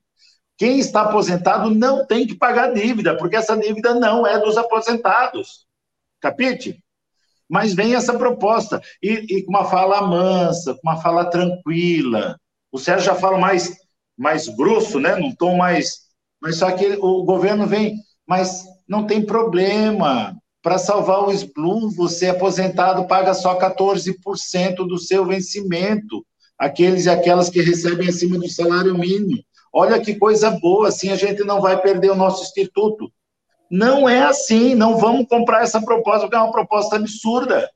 Quem 0.58 0.78
está 0.78 1.00
aposentado 1.00 1.70
não 1.70 2.06
tem 2.06 2.26
que 2.26 2.34
pagar 2.34 2.74
dívida, 2.74 3.16
porque 3.16 3.36
essa 3.36 3.56
dívida 3.56 3.94
não 3.94 4.26
é 4.26 4.38
dos 4.38 4.58
aposentados. 4.58 5.64
Capite? 6.24 6.82
Mas 7.48 7.74
vem 7.74 7.94
essa 7.94 8.16
proposta, 8.16 8.80
e, 9.02 9.42
com 9.42 9.50
uma 9.50 9.66
fala 9.66 10.06
mansa, 10.06 10.74
com 10.74 10.88
uma 10.88 10.96
fala 10.96 11.26
tranquila. 11.26 12.38
O 12.72 12.78
Sérgio 12.78 13.04
já 13.06 13.14
fala 13.14 13.38
mais, 13.38 13.76
mais 14.16 14.48
grosso, 14.48 14.98
né? 14.98 15.16
num 15.16 15.34
tom 15.34 15.56
mais 15.56 16.04
mas 16.44 16.56
só 16.56 16.70
que 16.72 16.98
o 17.00 17.24
governo 17.24 17.66
vem, 17.66 17.96
mas 18.28 18.64
não 18.86 19.06
tem 19.06 19.24
problema. 19.24 20.36
Para 20.62 20.76
salvar 20.76 21.24
o 21.24 21.32
SBLU, 21.32 21.90
você 21.90 22.28
aposentado 22.28 23.06
paga 23.06 23.32
só 23.32 23.58
14% 23.58 24.86
do 24.86 24.98
seu 24.98 25.24
vencimento. 25.24 26.22
Aqueles 26.58 27.06
e 27.06 27.10
aquelas 27.10 27.48
que 27.48 27.62
recebem 27.62 28.10
acima 28.10 28.38
do 28.38 28.48
salário 28.48 28.96
mínimo. 28.96 29.42
Olha 29.72 29.98
que 29.98 30.16
coisa 30.16 30.50
boa, 30.50 30.88
assim 30.88 31.08
a 31.08 31.16
gente 31.16 31.42
não 31.44 31.62
vai 31.62 31.80
perder 31.80 32.10
o 32.10 32.14
nosso 32.14 32.42
instituto. 32.42 33.10
Não 33.70 34.08
é 34.08 34.22
assim, 34.24 34.74
não 34.74 34.96
vamos 34.98 35.26
comprar 35.28 35.62
essa 35.62 35.80
proposta, 35.82 36.20
porque 36.22 36.36
é 36.36 36.38
uma 36.38 36.52
proposta 36.52 36.96
absurda. 36.96 37.70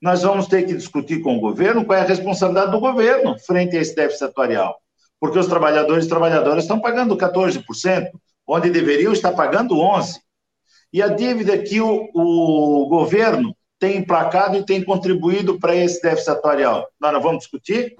Nós 0.00 0.22
vamos 0.22 0.46
ter 0.46 0.64
que 0.64 0.74
discutir 0.74 1.22
com 1.22 1.36
o 1.36 1.40
governo 1.40 1.84
qual 1.84 1.98
é 1.98 2.02
a 2.02 2.06
responsabilidade 2.06 2.70
do 2.70 2.80
governo 2.80 3.38
frente 3.38 3.76
a 3.76 3.80
esse 3.80 3.94
déficit 3.94 4.24
atuarial 4.24 4.80
porque 5.20 5.38
os 5.38 5.46
trabalhadores 5.46 6.04
e 6.06 6.08
trabalhadoras 6.08 6.64
estão 6.64 6.80
pagando 6.80 7.16
14%, 7.16 8.10
onde 8.46 8.70
deveriam 8.70 9.12
estar 9.12 9.32
pagando 9.32 9.74
11%. 9.76 10.18
E 10.92 11.02
a 11.02 11.08
dívida 11.08 11.58
que 11.58 11.80
o, 11.80 12.08
o 12.14 12.86
governo 12.88 13.54
tem 13.78 13.98
emplacado 13.98 14.56
e 14.56 14.64
tem 14.64 14.82
contribuído 14.82 15.58
para 15.58 15.76
esse 15.76 16.00
déficit 16.00 16.30
atuarial. 16.30 16.88
Nós 16.98 17.12
não 17.12 17.20
vamos 17.20 17.40
discutir? 17.40 17.96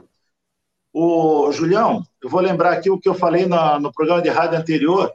O 0.93 1.53
Julião, 1.53 2.03
eu 2.23 2.31
vou 2.31 2.41
lembrar 2.41 2.73
aqui 2.73 2.89
o 2.91 2.99
que 2.99 3.09
eu 3.09 3.15
falei 3.15 3.47
na, 3.47 3.79
no 3.79 3.93
programa 3.93 4.23
de 4.23 4.31
rádio 4.31 4.59
anterior, 4.59 5.13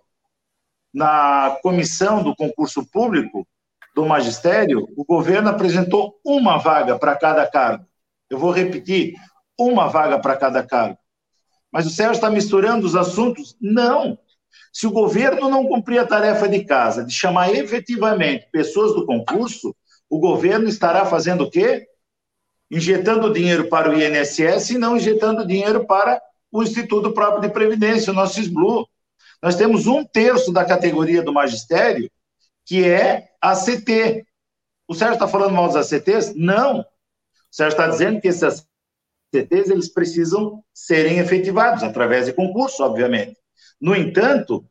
na 0.94 1.58
comissão 1.64 2.22
do 2.22 2.36
concurso 2.36 2.86
público 2.86 3.48
do 3.96 4.06
magistério, 4.06 4.88
o 4.96 5.04
governo 5.04 5.50
apresentou 5.50 6.20
uma 6.24 6.58
vaga 6.58 6.98
para 6.98 7.16
cada 7.16 7.48
cargo. 7.48 7.86
Eu 8.30 8.38
vou 8.38 8.52
repetir, 8.52 9.16
uma 9.58 9.88
vaga 9.88 10.20
para 10.20 10.36
cada 10.36 10.64
cargo. 10.64 10.98
Mas 11.72 11.86
o 11.86 11.90
Sérgio 11.90 12.14
está 12.14 12.30
misturando 12.30 12.86
os 12.86 12.96
assuntos? 12.96 13.56
Não. 13.60 14.18
Se 14.72 14.88
o 14.88 14.92
governo 14.92 15.50
não 15.50 15.68
cumprir 15.68 16.00
a 16.00 16.06
tarefa 16.06 16.48
de 16.48 16.64
casa 16.64 17.04
de 17.04 17.14
chamar 17.14 17.54
efetivamente 17.54 18.48
pessoas 18.52 18.94
do 18.94 19.06
concurso, 19.06 19.76
o 20.10 20.20
governo 20.20 20.68
estará 20.68 21.06
fazendo 21.06 21.46
o 21.46 21.50
quê? 21.50 21.88
Injetando 22.70 23.34
dinheiro 23.34 23.70
para 23.70 23.90
o 23.90 24.00
INSS 24.00 24.72
e 24.72 24.78
não 24.78 24.98
injetando 24.98 25.46
dinheiro 25.46 25.86
para 25.86 26.22
o 26.52 26.62
Instituto 26.62 27.12
Próprio 27.12 27.42
de 27.42 27.50
Previdência, 27.50 28.12
o 28.12 28.16
nosso 28.16 28.40
SBLU. 28.40 28.88
Nós 29.44 29.58
temos 29.58 29.88
um 29.88 30.06
terço 30.06 30.54
da 30.54 30.64
categoria 30.64 31.22
do 31.22 31.34
magistério 31.34 32.10
que 32.66 32.90
é 32.90 33.28
ACT. 33.42 34.26
O 34.88 34.96
Sérgio 34.96 35.16
está 35.16 35.28
falando 35.28 35.52
mal 35.52 35.68
dos 35.68 35.76
ACTs? 35.76 36.34
Não. 36.34 36.80
O 36.80 36.86
Sérgio 37.52 37.78
está 37.78 37.90
dizendo 37.90 38.22
que 38.22 38.30
esses 38.30 38.66
CTs 39.36 39.70
eles 39.70 39.90
precisam 39.90 40.64
serem 40.74 41.20
efetivados 41.20 41.84
através 41.84 42.28
de 42.28 42.32
concurso, 42.32 42.82
obviamente. 42.84 43.36
No 43.82 43.94
entanto, 43.94 44.66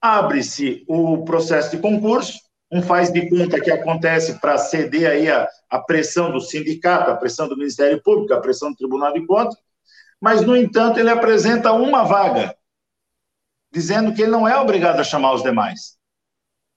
abre-se 0.00 0.84
o 0.86 1.24
processo 1.24 1.72
de 1.72 1.82
concurso, 1.82 2.38
um 2.70 2.80
faz 2.80 3.12
de 3.12 3.28
conta 3.28 3.60
que 3.60 3.72
acontece 3.72 4.38
para 4.38 4.56
ceder 4.56 5.10
aí 5.10 5.28
a, 5.28 5.48
a 5.68 5.80
pressão 5.80 6.30
do 6.30 6.40
sindicato, 6.40 7.10
a 7.10 7.16
pressão 7.16 7.48
do 7.48 7.56
Ministério 7.56 8.00
Público, 8.00 8.32
a 8.34 8.40
pressão 8.40 8.70
do 8.70 8.76
Tribunal 8.76 9.12
de 9.12 9.26
Contas, 9.26 9.58
mas, 10.20 10.42
no 10.42 10.56
entanto, 10.56 11.00
ele 11.00 11.10
apresenta 11.10 11.72
uma 11.72 12.04
vaga, 12.04 12.54
dizendo 13.72 14.12
que 14.12 14.22
ele 14.22 14.30
não 14.30 14.46
é 14.46 14.56
obrigado 14.58 15.00
a 15.00 15.04
chamar 15.04 15.32
os 15.34 15.42
demais. 15.42 15.96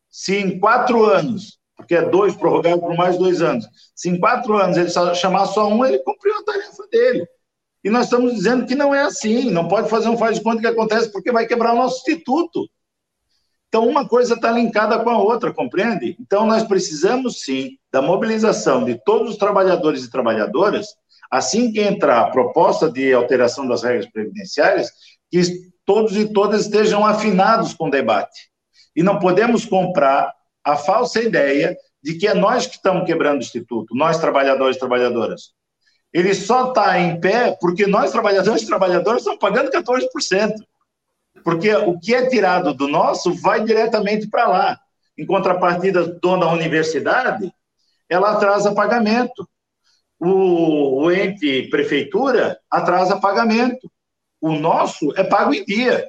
Se 0.09 0.37
em 0.37 0.59
quatro 0.59 1.03
anos 1.05 1.59
porque 1.75 1.95
é 1.95 2.01
dois 2.01 2.35
prorrogado 2.35 2.79
por 2.79 2.95
mais 2.95 3.17
dois 3.17 3.41
anos. 3.41 3.65
Se 3.93 4.09
em 4.09 4.19
quatro 4.19 4.55
anos 4.57 4.77
ele 4.77 4.89
chamar 5.15 5.45
só 5.47 5.67
um, 5.67 5.85
ele 5.85 5.99
cumpriu 5.99 6.33
a 6.35 6.43
tarefa 6.43 6.87
dele. 6.89 7.27
E 7.83 7.89
nós 7.89 8.05
estamos 8.05 8.33
dizendo 8.33 8.65
que 8.65 8.73
não 8.73 8.95
é 8.95 9.01
assim, 9.01 9.51
não 9.51 9.67
pode 9.67 9.89
fazer 9.89 10.09
um 10.09 10.17
faz 10.17 10.37
de 10.37 10.43
conta 10.43 10.61
que 10.61 10.67
acontece 10.67 11.11
porque 11.11 11.31
vai 11.31 11.45
quebrar 11.45 11.73
o 11.73 11.77
nosso 11.77 11.97
instituto. 11.99 12.67
Então, 13.67 13.87
uma 13.87 14.07
coisa 14.07 14.35
está 14.35 14.51
linkada 14.51 14.97
com 14.99 15.09
a 15.09 15.17
outra, 15.17 15.53
compreende? 15.53 16.15
Então, 16.19 16.45
nós 16.45 16.63
precisamos 16.63 17.41
sim 17.41 17.77
da 17.91 18.01
mobilização 18.01 18.85
de 18.85 18.95
todos 19.03 19.31
os 19.31 19.37
trabalhadores 19.37 20.03
e 20.03 20.09
trabalhadoras, 20.09 20.87
assim 21.29 21.71
que 21.71 21.81
entrar 21.81 22.21
a 22.21 22.31
proposta 22.31 22.89
de 22.89 23.13
alteração 23.13 23.67
das 23.67 23.83
regras 23.83 24.09
previdenciárias, 24.09 24.89
que 25.29 25.41
todos 25.85 26.15
e 26.15 26.31
todas 26.31 26.61
estejam 26.61 27.05
afinados 27.05 27.73
com 27.73 27.87
o 27.87 27.91
debate. 27.91 28.49
E 28.95 29.03
não 29.03 29.19
podemos 29.19 29.65
comprar 29.65 30.33
a 30.63 30.75
falsa 30.75 31.21
ideia 31.21 31.77
de 32.01 32.15
que 32.15 32.27
é 32.27 32.33
nós 32.33 32.65
que 32.65 32.75
estamos 32.75 33.05
quebrando 33.05 33.39
o 33.39 33.43
Instituto, 33.43 33.95
nós 33.95 34.19
trabalhadores 34.19 34.75
e 34.75 34.79
trabalhadoras. 34.79 35.53
ele 36.13 36.33
só 36.33 36.69
está 36.69 36.99
em 36.99 37.19
pé 37.19 37.57
porque 37.59 37.85
nós, 37.87 38.11
trabalhadores 38.11 38.61
e 38.61 38.67
trabalhadoras, 38.67 39.21
estamos 39.21 39.39
pagando 39.39 39.71
14%. 39.71 40.53
Porque 41.43 41.73
o 41.75 41.99
que 41.99 42.15
é 42.15 42.27
tirado 42.27 42.73
do 42.73 42.87
nosso 42.87 43.33
vai 43.33 43.63
diretamente 43.63 44.27
para 44.27 44.47
lá. 44.47 44.79
Em 45.17 45.25
contrapartida, 45.25 46.07
dona 46.21 46.47
universidade, 46.47 47.51
ela 48.09 48.31
atrasa 48.31 48.73
pagamento. 48.73 49.47
O, 50.19 51.03
o 51.03 51.11
ente 51.11 51.67
prefeitura 51.69 52.59
atrasa 52.69 53.19
pagamento. 53.19 53.91
O 54.45 54.53
nosso 54.59 55.11
é 55.17 55.23
pago 55.23 55.55
em 55.55 55.65
dia. 55.65 56.07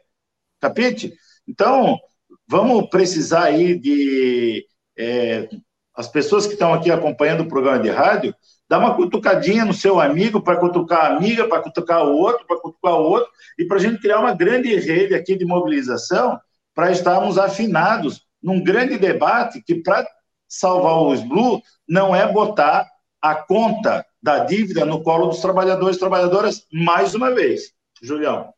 Capite? 0.60 1.14
Então, 1.48 1.98
vamos 2.46 2.90
precisar 2.90 3.44
aí 3.44 3.78
de. 3.78 4.66
É, 4.94 5.48
as 5.94 6.06
pessoas 6.06 6.46
que 6.46 6.52
estão 6.52 6.74
aqui 6.74 6.90
acompanhando 6.90 7.44
o 7.44 7.48
programa 7.48 7.78
de 7.78 7.88
rádio, 7.88 8.34
dá 8.68 8.78
uma 8.78 8.94
cutucadinha 8.94 9.64
no 9.64 9.72
seu 9.72 9.98
amigo 9.98 10.42
para 10.42 10.60
cutucar 10.60 11.06
a 11.06 11.16
amiga, 11.16 11.48
para 11.48 11.62
cutucar 11.62 12.04
o 12.04 12.14
outro, 12.14 12.46
para 12.46 12.60
cutucar 12.60 12.92
o 12.96 13.04
outro, 13.04 13.30
e 13.58 13.64
para 13.64 13.78
a 13.78 13.80
gente 13.80 14.02
criar 14.02 14.20
uma 14.20 14.34
grande 14.34 14.76
rede 14.76 15.14
aqui 15.14 15.34
de 15.34 15.46
mobilização 15.46 16.38
para 16.74 16.92
estarmos 16.92 17.38
afinados 17.38 18.26
num 18.42 18.62
grande 18.62 18.98
debate 18.98 19.62
que, 19.62 19.76
para 19.76 20.06
salvar 20.46 21.00
os 21.04 21.22
Blue, 21.22 21.62
não 21.88 22.14
é 22.14 22.30
botar 22.30 22.86
a 23.22 23.34
conta 23.34 24.04
da 24.22 24.40
dívida 24.40 24.84
no 24.84 25.02
colo 25.02 25.28
dos 25.28 25.40
trabalhadores 25.40 25.96
e 25.96 26.00
trabalhadoras 26.00 26.66
mais 26.70 27.14
uma 27.14 27.34
vez. 27.34 27.74
Julião. 28.02 28.52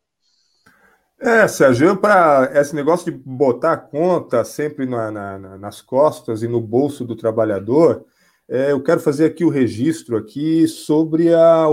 É, 1.21 1.47
Sérgio, 1.47 1.97
para 1.97 2.49
esse 2.53 2.73
negócio 2.73 3.11
de 3.11 3.17
botar 3.17 3.73
a 3.73 3.77
conta 3.77 4.43
sempre 4.45 4.85
na, 4.85 5.11
na, 5.11 5.57
nas 5.57 5.81
costas 5.81 6.41
e 6.43 6.47
no 6.47 6.61
bolso 6.61 7.03
do 7.03 7.15
trabalhador, 7.15 8.05
é, 8.47 8.71
eu 8.71 8.81
quero 8.81 8.99
fazer 8.99 9.25
aqui 9.25 9.43
o 9.43 9.49
registro 9.49 10.17
aqui 10.17 10.67
sobre 10.67 11.33
a, 11.33 11.65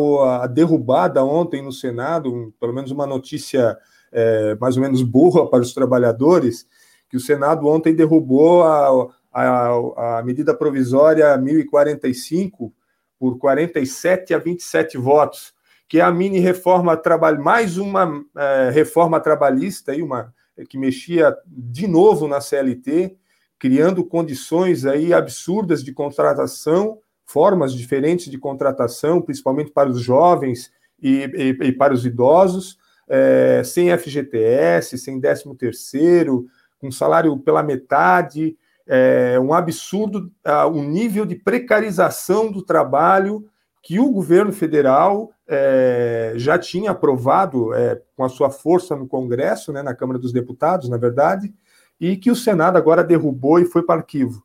a 0.42 0.46
derrubada 0.46 1.24
ontem 1.24 1.62
no 1.62 1.72
Senado, 1.72 2.30
um, 2.30 2.50
pelo 2.60 2.74
menos 2.74 2.90
uma 2.90 3.06
notícia 3.06 3.78
é, 4.12 4.54
mais 4.56 4.76
ou 4.76 4.82
menos 4.82 5.02
boa 5.02 5.48
para 5.48 5.62
os 5.62 5.72
trabalhadores, 5.72 6.66
que 7.08 7.16
o 7.16 7.20
Senado 7.20 7.66
ontem 7.66 7.94
derrubou 7.94 8.62
a, 8.64 9.08
a, 9.32 10.18
a 10.18 10.22
medida 10.22 10.54
provisória 10.54 11.36
1045 11.38 12.74
por 13.18 13.38
47 13.38 14.34
a 14.34 14.38
27 14.38 14.98
votos, 14.98 15.54
que 15.88 15.98
é 15.98 16.02
a 16.02 16.10
mini 16.10 16.38
reforma 16.38 16.96
trabalho, 16.96 17.42
mais 17.42 17.78
uma 17.78 18.24
é, 18.36 18.70
reforma 18.70 19.20
trabalhista 19.20 19.92
aí, 19.92 20.02
uma 20.02 20.34
que 20.68 20.78
mexia 20.78 21.36
de 21.46 21.86
novo 21.86 22.26
na 22.26 22.40
CLT, 22.40 23.16
criando 23.58 24.04
condições 24.04 24.86
aí 24.86 25.12
absurdas 25.12 25.84
de 25.84 25.92
contratação, 25.92 26.98
formas 27.24 27.74
diferentes 27.74 28.30
de 28.30 28.38
contratação, 28.38 29.20
principalmente 29.20 29.70
para 29.70 29.88
os 29.88 30.00
jovens 30.00 30.72
e, 31.00 31.24
e, 31.34 31.66
e 31.66 31.72
para 31.72 31.92
os 31.92 32.06
idosos, 32.06 32.78
é, 33.08 33.62
sem 33.64 33.96
FGTS, 33.96 34.98
sem 34.98 35.20
13 35.20 35.54
terceiro, 35.56 36.46
com 36.78 36.90
salário 36.90 37.36
pela 37.38 37.62
metade, 37.62 38.56
é 38.86 39.38
um 39.40 39.52
absurdo 39.52 40.30
uh, 40.46 40.68
o 40.68 40.82
nível 40.82 41.26
de 41.26 41.34
precarização 41.34 42.52
do 42.52 42.62
trabalho 42.62 43.44
que 43.86 44.00
o 44.00 44.10
governo 44.10 44.52
federal 44.52 45.30
é, 45.46 46.32
já 46.34 46.58
tinha 46.58 46.90
aprovado 46.90 47.72
é, 47.72 48.02
com 48.16 48.24
a 48.24 48.28
sua 48.28 48.50
força 48.50 48.96
no 48.96 49.06
Congresso, 49.06 49.72
né, 49.72 49.80
na 49.80 49.94
Câmara 49.94 50.18
dos 50.18 50.32
Deputados, 50.32 50.88
na 50.88 50.96
verdade, 50.96 51.54
e 52.00 52.16
que 52.16 52.28
o 52.28 52.34
Senado 52.34 52.76
agora 52.76 53.04
derrubou 53.04 53.60
e 53.60 53.64
foi 53.64 53.84
para 53.84 54.00
arquivo. 54.00 54.44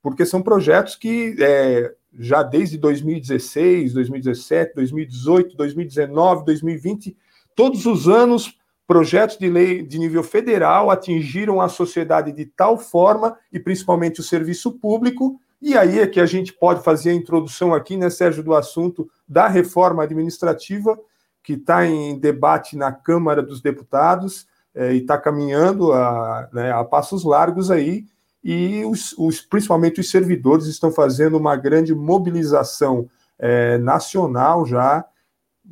Porque 0.00 0.24
são 0.24 0.40
projetos 0.40 0.94
que 0.94 1.34
é, 1.40 1.92
já 2.16 2.44
desde 2.44 2.78
2016, 2.78 3.92
2017, 3.92 4.76
2018, 4.76 5.56
2019, 5.56 6.44
2020, 6.44 7.16
todos 7.56 7.86
os 7.86 8.06
anos, 8.08 8.56
projetos 8.86 9.36
de 9.36 9.50
lei 9.50 9.82
de 9.82 9.98
nível 9.98 10.22
federal 10.22 10.92
atingiram 10.92 11.60
a 11.60 11.68
sociedade 11.68 12.30
de 12.30 12.46
tal 12.46 12.78
forma, 12.78 13.36
e 13.52 13.58
principalmente 13.58 14.20
o 14.20 14.22
serviço 14.22 14.78
público, 14.78 15.40
e 15.60 15.76
aí 15.76 16.00
é 16.00 16.06
que 16.06 16.20
a 16.20 16.26
gente 16.26 16.52
pode 16.52 16.82
fazer 16.82 17.10
a 17.10 17.14
introdução 17.14 17.74
aqui, 17.74 17.96
né, 17.96 18.10
Sérgio, 18.10 18.42
do 18.42 18.54
assunto 18.54 19.08
da 19.26 19.48
reforma 19.48 20.02
administrativa, 20.02 20.98
que 21.42 21.54
está 21.54 21.86
em 21.86 22.18
debate 22.18 22.76
na 22.76 22.92
Câmara 22.92 23.42
dos 23.42 23.60
Deputados, 23.60 24.46
é, 24.74 24.92
e 24.92 24.98
está 24.98 25.16
caminhando 25.16 25.92
a, 25.92 26.48
né, 26.52 26.72
a, 26.72 26.84
passos 26.84 27.24
largos 27.24 27.70
aí, 27.70 28.04
e 28.44 28.84
os, 28.84 29.14
os, 29.18 29.40
principalmente 29.40 30.00
os 30.00 30.10
servidores 30.10 30.66
estão 30.66 30.92
fazendo 30.92 31.36
uma 31.36 31.56
grande 31.56 31.94
mobilização 31.94 33.08
é, 33.38 33.78
nacional 33.78 34.66
já, 34.66 35.04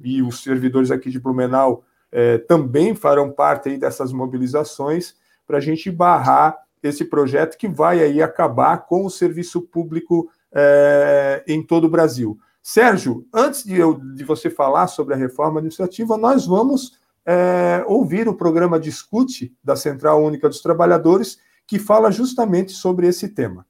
e 0.03 0.23
os 0.23 0.43
servidores 0.43 0.91
aqui 0.91 1.11
de 1.11 1.21
Blumenau 1.21 1.85
é, 2.11 2.39
também 2.39 2.95
farão 2.95 3.31
parte 3.31 3.69
aí 3.69 3.79
dessas 3.79 4.13
mobilizações 4.13 5.15
para 5.47 5.59
a 5.59 5.61
gente 5.61 5.91
barrar 5.91 6.64
esse 6.89 7.05
projeto 7.05 7.57
que 7.57 7.69
vai 7.69 8.03
aí 8.03 8.23
acabar 8.23 8.87
com 8.87 9.05
o 9.05 9.11
serviço 9.11 9.63
público 9.63 10.31
é, 10.53 11.43
em 11.47 11.63
todo 11.63 11.85
o 11.85 11.91
Brasil. 11.91 12.39
Sérgio, 12.63 13.27
antes 13.33 13.65
de, 13.65 13.79
eu, 13.79 13.95
de 13.95 14.25
você 14.25 14.49
falar 14.49 14.87
sobre 14.87 15.15
a 15.15 15.17
reforma 15.17 15.59
administrativa, 15.59 16.17
nós 16.17 16.47
vamos 16.47 16.99
é, 17.27 17.85
ouvir 17.87 18.29
o 18.29 18.35
programa 18.35 18.79
Discute 18.79 19.55
da 19.63 19.77
Central 19.77 20.23
Única 20.23 20.49
dos 20.49 20.61
Trabalhadores, 20.61 21.39
que 21.67 21.79
fala 21.79 22.11
justamente 22.11 22.73
sobre 22.73 23.07
esse 23.07 23.29
tema. 23.29 23.67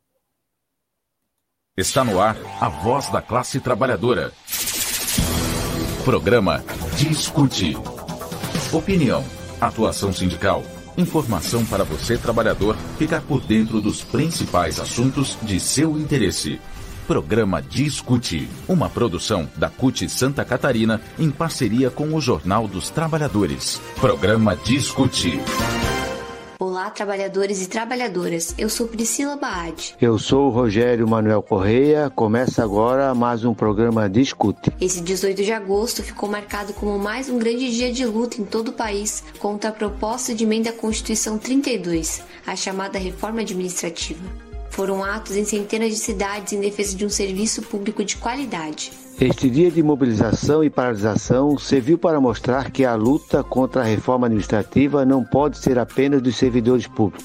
Está 1.77 2.05
no 2.05 2.21
ar 2.21 2.37
a 2.61 2.69
voz 2.69 3.11
da 3.11 3.21
classe 3.21 3.61
trabalhadora. 3.61 4.33
Programa 6.05 6.63
Discute. 6.97 7.77
Opinião, 8.73 9.25
atuação 9.61 10.13
sindical, 10.13 10.63
informação 10.97 11.65
para 11.65 11.85
você, 11.85 12.17
trabalhador, 12.17 12.77
ficar 12.99 13.21
por 13.23 13.41
dentro 13.41 13.81
dos 13.81 14.03
principais 14.03 14.79
assuntos 14.79 15.37
de 15.43 15.59
seu 15.61 15.99
interesse. 15.99 16.61
Programa 17.07 17.61
Discute, 17.61 18.49
uma 18.67 18.89
produção 18.89 19.49
da 19.57 19.69
CUT 19.69 20.09
Santa 20.09 20.45
Catarina 20.45 21.01
em 21.19 21.31
parceria 21.31 21.91
com 21.91 22.15
o 22.15 22.21
Jornal 22.21 22.67
dos 22.67 22.89
Trabalhadores. 22.89 23.81
Programa 24.01 24.57
Discute. 24.57 25.39
Olá, 26.67 26.89
trabalhadores 26.89 27.63
e 27.63 27.69
trabalhadoras. 27.69 28.55
Eu 28.57 28.71
sou 28.71 28.89
Priscila 28.89 29.37
Baade. 29.37 29.95
Eu 30.01 30.19
sou 30.19 30.47
o 30.47 30.51
Rogério 30.51 31.07
Manuel 31.07 31.43
Correia. 31.43 32.09
Começa 32.09 32.65
agora 32.65 33.15
mais 33.15 33.45
um 33.45 33.53
programa 33.53 34.09
Discute. 34.09 34.73
Esse 34.81 35.03
18 35.03 35.43
de 35.43 35.53
agosto 35.53 36.03
ficou 36.03 36.27
marcado 36.27 36.73
como 36.73 36.99
mais 36.99 37.29
um 37.29 37.39
grande 37.39 37.71
dia 37.71 37.93
de 37.93 38.07
luta 38.07 38.41
em 38.41 38.47
todo 38.47 38.69
o 38.69 38.73
país 38.73 39.23
contra 39.39 39.69
a 39.69 39.75
proposta 39.75 40.35
de 40.35 40.45
emenda 40.45 40.71
à 40.71 40.73
Constituição 40.73 41.37
32, 41.37 42.23
a 42.47 42.57
chamada 42.57 42.99
reforma 42.99 43.43
administrativa. 43.43 44.54
Foram 44.75 45.05
atos 45.05 45.37
em 45.37 45.45
centenas 45.45 45.91
de 45.91 45.97
cidades 45.99 46.53
em 46.53 46.61
defesa 46.61 46.97
de 46.97 47.07
um 47.07 47.09
serviço 47.09 47.63
público 47.63 48.05
de 48.05 48.17
qualidade. 48.17 48.91
Este 49.21 49.49
dia 49.49 49.71
de 49.71 49.81
mobilização 49.85 50.65
e 50.65 50.69
paralisação 50.69 51.57
serviu 51.57 51.97
para 51.97 52.21
mostrar 52.21 52.73
que 52.73 52.85
a 52.85 52.97
luta 52.97 53.45
contra 53.45 53.83
a 53.83 53.85
reforma 53.85 54.27
administrativa 54.27 55.05
não 55.05 55.23
pode 55.23 55.59
ser 55.59 55.79
apenas 55.79 56.21
dos 56.21 56.35
servidores 56.35 56.89
públicos, 56.89 57.25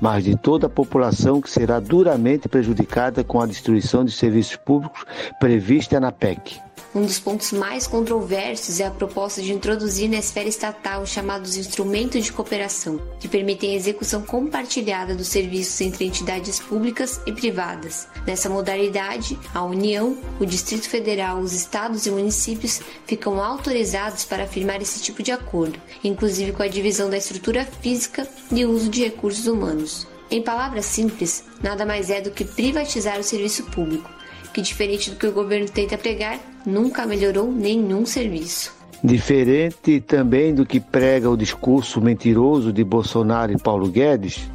mas 0.00 0.24
de 0.24 0.36
toda 0.36 0.66
a 0.66 0.70
população 0.70 1.40
que 1.40 1.48
será 1.48 1.78
duramente 1.78 2.48
prejudicada 2.48 3.22
com 3.22 3.40
a 3.40 3.46
destruição 3.46 4.04
de 4.04 4.10
serviços 4.10 4.56
públicos 4.56 5.04
prevista 5.38 6.00
na 6.00 6.10
PEC. 6.10 6.60
Um 6.94 7.06
dos 7.06 7.18
pontos 7.18 7.52
mais 7.52 7.86
controversos 7.86 8.78
é 8.78 8.84
a 8.84 8.90
proposta 8.90 9.40
de 9.40 9.50
introduzir 9.50 10.10
na 10.10 10.18
esfera 10.18 10.46
estatal 10.46 11.00
os 11.00 11.08
chamados 11.08 11.56
instrumentos 11.56 12.22
de 12.22 12.30
cooperação, 12.30 13.00
que 13.18 13.26
permitem 13.26 13.72
a 13.72 13.76
execução 13.76 14.20
compartilhada 14.20 15.14
dos 15.14 15.28
serviços 15.28 15.80
entre 15.80 16.04
entidades 16.04 16.60
públicas 16.60 17.18
e 17.24 17.32
privadas. 17.32 18.06
Nessa 18.26 18.50
modalidade, 18.50 19.38
a 19.54 19.64
União, 19.64 20.18
o 20.38 20.44
Distrito 20.44 20.86
Federal, 20.86 21.38
os 21.38 21.54
estados 21.54 22.04
e 22.04 22.10
municípios 22.10 22.82
ficam 23.06 23.42
autorizados 23.42 24.26
para 24.26 24.46
firmar 24.46 24.82
esse 24.82 25.00
tipo 25.00 25.22
de 25.22 25.32
acordo, 25.32 25.80
inclusive 26.04 26.52
com 26.52 26.62
a 26.62 26.68
divisão 26.68 27.08
da 27.08 27.16
estrutura 27.16 27.64
física 27.64 28.28
e 28.50 28.66
uso 28.66 28.90
de 28.90 29.02
recursos 29.02 29.46
humanos. 29.46 30.06
Em 30.30 30.42
palavras 30.42 30.84
simples, 30.84 31.42
nada 31.62 31.86
mais 31.86 32.10
é 32.10 32.20
do 32.20 32.30
que 32.30 32.44
privatizar 32.44 33.18
o 33.18 33.24
serviço 33.24 33.64
público, 33.64 34.10
que, 34.52 34.62
diferente 34.62 35.10
do 35.10 35.16
que 35.16 35.26
o 35.26 35.32
governo 35.32 35.68
tenta 35.68 35.96
pregar, 35.96 36.38
nunca 36.64 37.06
melhorou 37.06 37.50
nenhum 37.50 38.04
serviço. 38.06 38.74
Diferente 39.02 40.00
também 40.00 40.54
do 40.54 40.64
que 40.64 40.78
prega 40.78 41.28
o 41.28 41.36
discurso 41.36 42.00
mentiroso 42.00 42.72
de 42.72 42.84
Bolsonaro 42.84 43.52
e 43.52 43.58
Paulo 43.58 43.88
Guedes, 43.88 44.48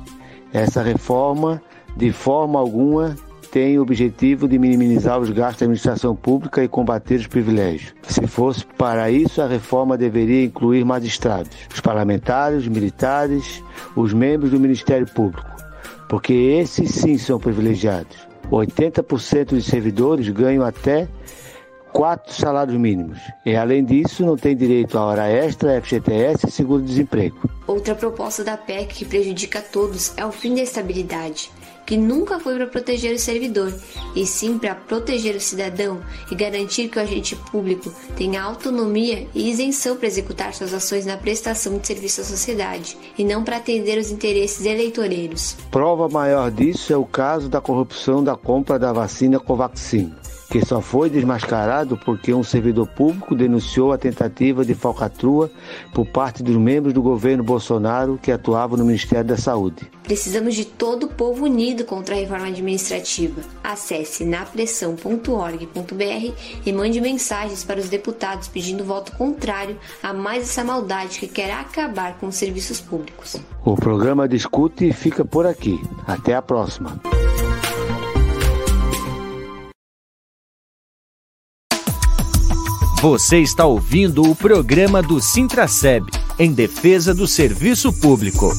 essa 0.53 0.81
reforma, 0.81 1.61
de 1.97 2.11
forma 2.11 2.57
alguma, 2.57 3.15
tem 3.51 3.77
o 3.77 3.81
objetivo 3.81 4.47
de 4.47 4.59
minimizar 4.59 5.19
os 5.19 5.29
gastos 5.29 5.59
da 5.59 5.65
administração 5.65 6.15
pública 6.15 6.63
e 6.63 6.67
combater 6.67 7.15
os 7.15 7.27
privilégios. 7.27 7.93
Se 8.07 8.25
fosse 8.27 8.65
para 8.77 9.09
isso, 9.09 9.41
a 9.41 9.47
reforma 9.47 9.97
deveria 9.97 10.45
incluir 10.45 10.85
magistrados, 10.85 11.51
os 11.73 11.79
parlamentares, 11.79 12.59
os 12.59 12.67
militares, 12.67 13.63
os 13.95 14.13
membros 14.13 14.51
do 14.51 14.59
Ministério 14.59 15.07
Público, 15.07 15.49
porque 16.07 16.33
esses 16.33 16.91
sim 16.91 17.17
são 17.17 17.39
privilegiados. 17.39 18.26
80% 18.51 19.45
dos 19.49 19.65
servidores 19.65 20.29
ganham 20.29 20.63
até 20.63 21.07
quatro 21.91 22.33
salários 22.33 22.77
mínimos. 22.77 23.19
E 23.45 23.55
além 23.55 23.83
disso, 23.83 24.25
não 24.25 24.37
tem 24.37 24.55
direito 24.55 24.97
a 24.97 25.05
hora 25.05 25.27
extra, 25.27 25.81
FGTS 25.81 26.47
e 26.47 26.51
seguro-desemprego. 26.51 27.37
Outra 27.65 27.95
proposta 27.95 28.43
da 28.43 28.55
PEC 28.55 28.93
que 28.93 29.05
prejudica 29.05 29.59
a 29.59 29.61
todos 29.61 30.13
é 30.17 30.25
o 30.25 30.31
fim 30.31 30.53
da 30.53 30.61
estabilidade 30.61 31.51
que 31.87 31.95
nunca 31.95 32.37
foi 32.37 32.55
para 32.55 32.67
proteger 32.67 33.15
o 33.15 33.19
servidor, 33.19 33.73
e 34.13 34.25
sim 34.27 34.59
para 34.59 34.75
proteger 34.75 35.35
o 35.37 35.39
cidadão 35.39 36.01
e 36.29 36.35
garantir 36.35 36.89
que 36.89 36.99
o 36.99 37.01
agente 37.01 37.35
público 37.49 37.91
tenha 38.17 38.43
autonomia 38.43 39.25
e 39.33 39.49
isenção 39.49 39.95
para 39.95 40.07
executar 40.07 40.53
suas 40.53 40.73
ações 40.73 41.05
na 41.05 41.15
prestação 41.15 41.77
de 41.77 41.87
serviço 41.87 42.21
à 42.21 42.23
sociedade, 42.25 42.97
e 43.17 43.23
não 43.23 43.41
para 43.41 43.55
atender 43.55 43.97
os 43.97 44.11
interesses 44.11 44.65
eleitoreiros. 44.65 45.55
Prova 45.71 46.09
maior 46.09 46.51
disso 46.51 46.91
é 46.91 46.97
o 46.97 47.05
caso 47.05 47.47
da 47.47 47.61
corrupção 47.61 48.21
da 48.21 48.35
compra 48.35 48.77
da 48.77 48.91
vacina 48.91 49.39
Covaxin 49.39 50.13
que 50.49 50.65
só 50.65 50.81
foi 50.81 51.09
desmascarado 51.09 51.97
porque 51.97 52.33
um 52.33 52.43
servidor 52.43 52.87
público 52.87 53.35
denunciou 53.35 53.91
a 53.91 53.97
tentativa 53.97 54.63
de 54.63 54.73
falcatrua 54.73 55.51
por 55.93 56.05
parte 56.05 56.41
dos 56.41 56.55
membros 56.55 56.93
do 56.93 57.01
governo 57.01 57.43
Bolsonaro 57.43 58.17
que 58.21 58.31
atuavam 58.31 58.77
no 58.77 58.85
Ministério 58.85 59.25
da 59.25 59.37
Saúde. 59.37 59.89
Precisamos 60.03 60.55
de 60.55 60.63
todo 60.63 61.03
o 61.03 61.09
povo 61.09 61.45
unido 61.45 61.83
contra 61.83 62.15
a 62.15 62.17
reforma 62.17 62.47
administrativa. 62.47 63.41
Acesse 63.61 64.23
napressão.org.br 64.23 66.33
e 66.65 66.71
mande 66.71 67.01
mensagens 67.01 67.65
para 67.65 67.79
os 67.79 67.89
deputados 67.89 68.47
pedindo 68.47 68.85
voto 68.85 69.11
contrário 69.17 69.77
a 70.01 70.13
mais 70.13 70.43
essa 70.43 70.63
maldade 70.63 71.19
que 71.19 71.27
quer 71.27 71.51
acabar 71.51 72.17
com 72.17 72.27
os 72.27 72.35
serviços 72.35 72.79
públicos. 72.79 73.35
O 73.65 73.75
programa 73.75 74.29
Discute 74.29 74.93
fica 74.93 75.25
por 75.25 75.45
aqui. 75.45 75.77
Até 76.07 76.35
a 76.35 76.41
próxima. 76.41 77.01
Você 82.99 83.37
está 83.37 83.63
ouvindo 83.63 84.23
o 84.23 84.35
programa 84.35 85.03
do 85.03 85.21
Sintraceb, 85.21 86.03
em 86.39 86.51
defesa 86.51 87.13
do 87.13 87.27
serviço 87.27 87.93
público. 88.01 88.49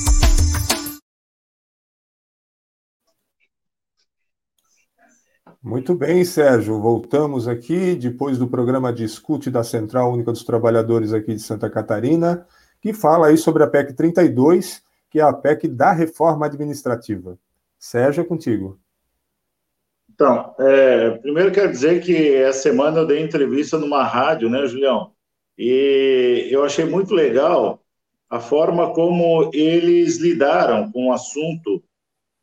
Muito 5.61 5.93
bem, 5.93 6.25
Sérgio. 6.25 6.81
Voltamos 6.81 7.49
aqui 7.49 7.97
depois 7.97 8.39
do 8.39 8.47
programa 8.47 8.93
Discute 8.93 9.51
da 9.51 9.65
Central 9.65 10.13
Única 10.13 10.31
dos 10.31 10.45
Trabalhadores 10.45 11.13
aqui 11.13 11.35
de 11.35 11.43
Santa 11.43 11.69
Catarina, 11.69 12.47
que 12.81 12.93
fala 12.93 13.27
aí 13.27 13.37
sobre 13.37 13.65
a 13.65 13.67
PEC 13.67 13.93
32, 13.93 14.85
que 15.11 15.19
é 15.19 15.23
a 15.23 15.33
PEC 15.33 15.67
da 15.67 15.91
reforma 15.91 16.47
administrativa. 16.47 17.37
Sérgio, 17.77 18.21
é 18.21 18.25
contigo. 18.25 18.79
Então, 20.19 20.53
é, 20.59 21.11
primeiro 21.11 21.53
quero 21.53 21.71
dizer 21.71 22.03
que 22.03 22.35
essa 22.35 22.63
semana 22.63 22.99
eu 22.99 23.07
dei 23.07 23.23
entrevista 23.23 23.79
numa 23.79 24.03
rádio, 24.03 24.51
né, 24.51 24.67
Julião? 24.67 25.13
E 25.57 26.49
eu 26.51 26.65
achei 26.65 26.85
muito 26.85 27.15
legal 27.15 27.81
a 28.29 28.41
forma 28.41 28.93
como 28.93 29.49
eles 29.55 30.17
lidaram 30.17 30.91
com 30.91 31.07
o 31.07 31.13
assunto 31.13 31.81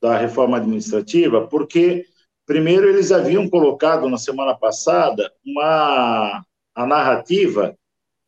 da 0.02 0.18
reforma 0.18 0.56
administrativa, 0.56 1.48
porque 1.48 2.06
primeiro 2.46 2.88
eles 2.88 3.12
haviam 3.12 3.50
colocado 3.50 4.08
na 4.08 4.18
semana 4.18 4.56
passada 4.56 5.30
uma 5.46 6.46
a 6.74 6.86
narrativa 6.86 7.78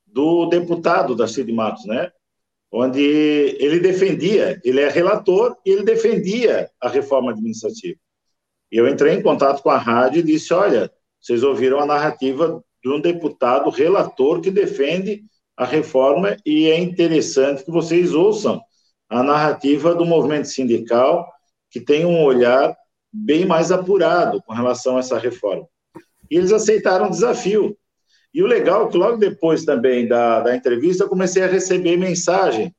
do 0.05 0.47
deputado 0.47 1.15
da 1.15 1.25
Cid 1.25 1.53
Matos, 1.53 1.86
né? 1.86 2.12
Onde 2.69 3.01
ele 3.01 3.79
defendia, 3.79 4.60
ele 4.62 4.81
é 4.81 4.89
relator 4.89 5.55
e 5.65 5.69
ele 5.69 5.83
defendia 5.83 6.69
a 6.81 6.89
reforma 6.89 7.31
administrativa. 7.31 7.97
Eu 8.71 8.88
entrei 8.88 9.15
em 9.15 9.21
contato 9.21 9.62
com 9.62 9.69
a 9.69 9.77
rádio 9.77 10.19
e 10.19 10.23
disse: 10.23 10.53
olha, 10.53 10.91
vocês 11.21 11.43
ouviram 11.43 11.80
a 11.80 11.86
narrativa 11.86 12.63
de 12.84 12.89
um 12.89 12.99
deputado 12.99 13.69
relator 13.69 14.41
que 14.41 14.51
defende 14.51 15.23
a 15.56 15.65
reforma 15.65 16.38
e 16.45 16.69
é 16.69 16.77
interessante 16.77 17.63
que 17.63 17.71
vocês 17.71 18.13
ouçam 18.13 18.62
a 19.10 19.23
narrativa 19.23 19.95
do 19.95 20.06
movimento 20.06 20.47
sindical, 20.47 21.27
que 21.71 21.80
tem 21.80 22.06
um 22.06 22.23
olhar 22.23 22.75
bem 23.12 23.45
mais 23.45 23.71
apurado 23.71 24.41
com 24.43 24.53
relação 24.53 24.97
a 24.97 24.99
essa 24.99 25.17
reforma. 25.17 25.67
E 26.30 26.38
eles 26.38 26.51
aceitaram 26.51 27.08
o 27.08 27.12
desafio. 27.12 27.75
E 28.34 28.43
o 28.43 28.47
legal 28.47 28.88
é 28.88 28.91
que 28.91 28.97
logo 28.97 29.17
depois 29.17 29.63
também 29.63 30.08
da, 30.08 30.41
da 30.41 30.56
entrevista 30.56 31.06
eu 31.06 31.10
comecei 31.10 31.41
a 31.41 31.47
receber 31.47 31.97
mensagem 31.97 32.75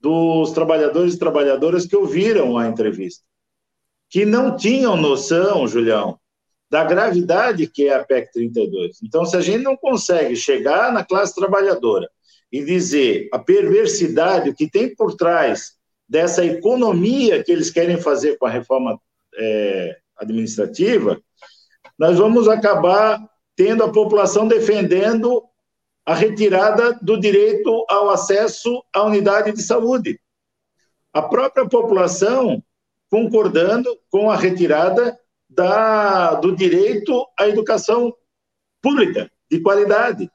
dos 0.00 0.50
trabalhadores 0.50 1.14
e 1.14 1.18
trabalhadoras 1.18 1.86
que 1.86 1.96
ouviram 1.96 2.58
a 2.58 2.68
entrevista 2.68 3.27
que 4.08 4.24
não 4.24 4.56
tinham 4.56 4.96
noção, 4.96 5.66
Julião, 5.68 6.18
da 6.70 6.84
gravidade 6.84 7.66
que 7.66 7.88
é 7.88 7.94
a 7.94 8.04
PEC 8.04 8.32
32. 8.32 9.02
Então, 9.02 9.24
se 9.24 9.36
a 9.36 9.40
gente 9.40 9.62
não 9.62 9.76
consegue 9.76 10.36
chegar 10.36 10.92
na 10.92 11.04
classe 11.04 11.34
trabalhadora 11.34 12.08
e 12.50 12.64
dizer 12.64 13.28
a 13.32 13.38
perversidade, 13.38 14.54
que 14.54 14.70
tem 14.70 14.94
por 14.94 15.14
trás 15.14 15.74
dessa 16.08 16.44
economia 16.44 17.42
que 17.42 17.52
eles 17.52 17.70
querem 17.70 17.98
fazer 17.98 18.38
com 18.38 18.46
a 18.46 18.50
reforma 18.50 18.98
é, 19.36 19.96
administrativa, 20.16 21.20
nós 21.98 22.18
vamos 22.18 22.48
acabar 22.48 23.22
tendo 23.56 23.82
a 23.82 23.92
população 23.92 24.46
defendendo 24.46 25.42
a 26.06 26.14
retirada 26.14 26.98
do 27.02 27.20
direito 27.20 27.84
ao 27.88 28.08
acesso 28.08 28.82
à 28.94 29.02
unidade 29.04 29.52
de 29.52 29.62
saúde. 29.62 30.18
A 31.12 31.20
própria 31.20 31.68
população 31.68 32.62
concordando 33.10 33.88
com 34.10 34.30
a 34.30 34.36
retirada 34.36 35.18
da, 35.48 36.34
do 36.34 36.54
direito 36.54 37.26
à 37.38 37.48
educação 37.48 38.12
pública, 38.82 39.30
de 39.50 39.60
qualidade. 39.60 40.30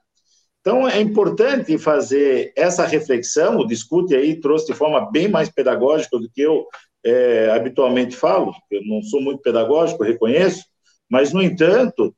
Então, 0.60 0.88
é 0.88 1.00
importante 1.00 1.76
fazer 1.78 2.52
essa 2.56 2.86
reflexão, 2.86 3.58
o 3.58 3.66
Discute 3.66 4.16
aí 4.16 4.40
trouxe 4.40 4.66
de 4.66 4.74
forma 4.74 5.10
bem 5.10 5.28
mais 5.28 5.50
pedagógica 5.50 6.18
do 6.18 6.28
que 6.30 6.40
eu 6.40 6.66
é, 7.04 7.50
habitualmente 7.50 8.16
falo, 8.16 8.54
eu 8.70 8.80
não 8.86 9.02
sou 9.02 9.20
muito 9.20 9.42
pedagógico, 9.42 10.02
reconheço, 10.02 10.64
mas, 11.08 11.32
no 11.32 11.42
entanto, 11.42 12.14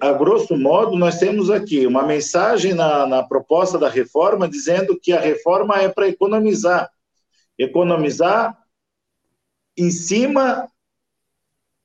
a 0.00 0.12
grosso 0.12 0.56
modo, 0.56 0.96
nós 0.96 1.18
temos 1.18 1.50
aqui 1.50 1.86
uma 1.86 2.02
mensagem 2.02 2.74
na, 2.74 3.06
na 3.06 3.22
proposta 3.22 3.78
da 3.78 3.88
reforma 3.88 4.48
dizendo 4.48 4.98
que 5.00 5.12
a 5.12 5.20
reforma 5.20 5.80
é 5.80 5.88
para 5.88 6.08
economizar. 6.08 6.90
Economizar 7.58 8.56
em 9.76 9.90
cima 9.90 10.68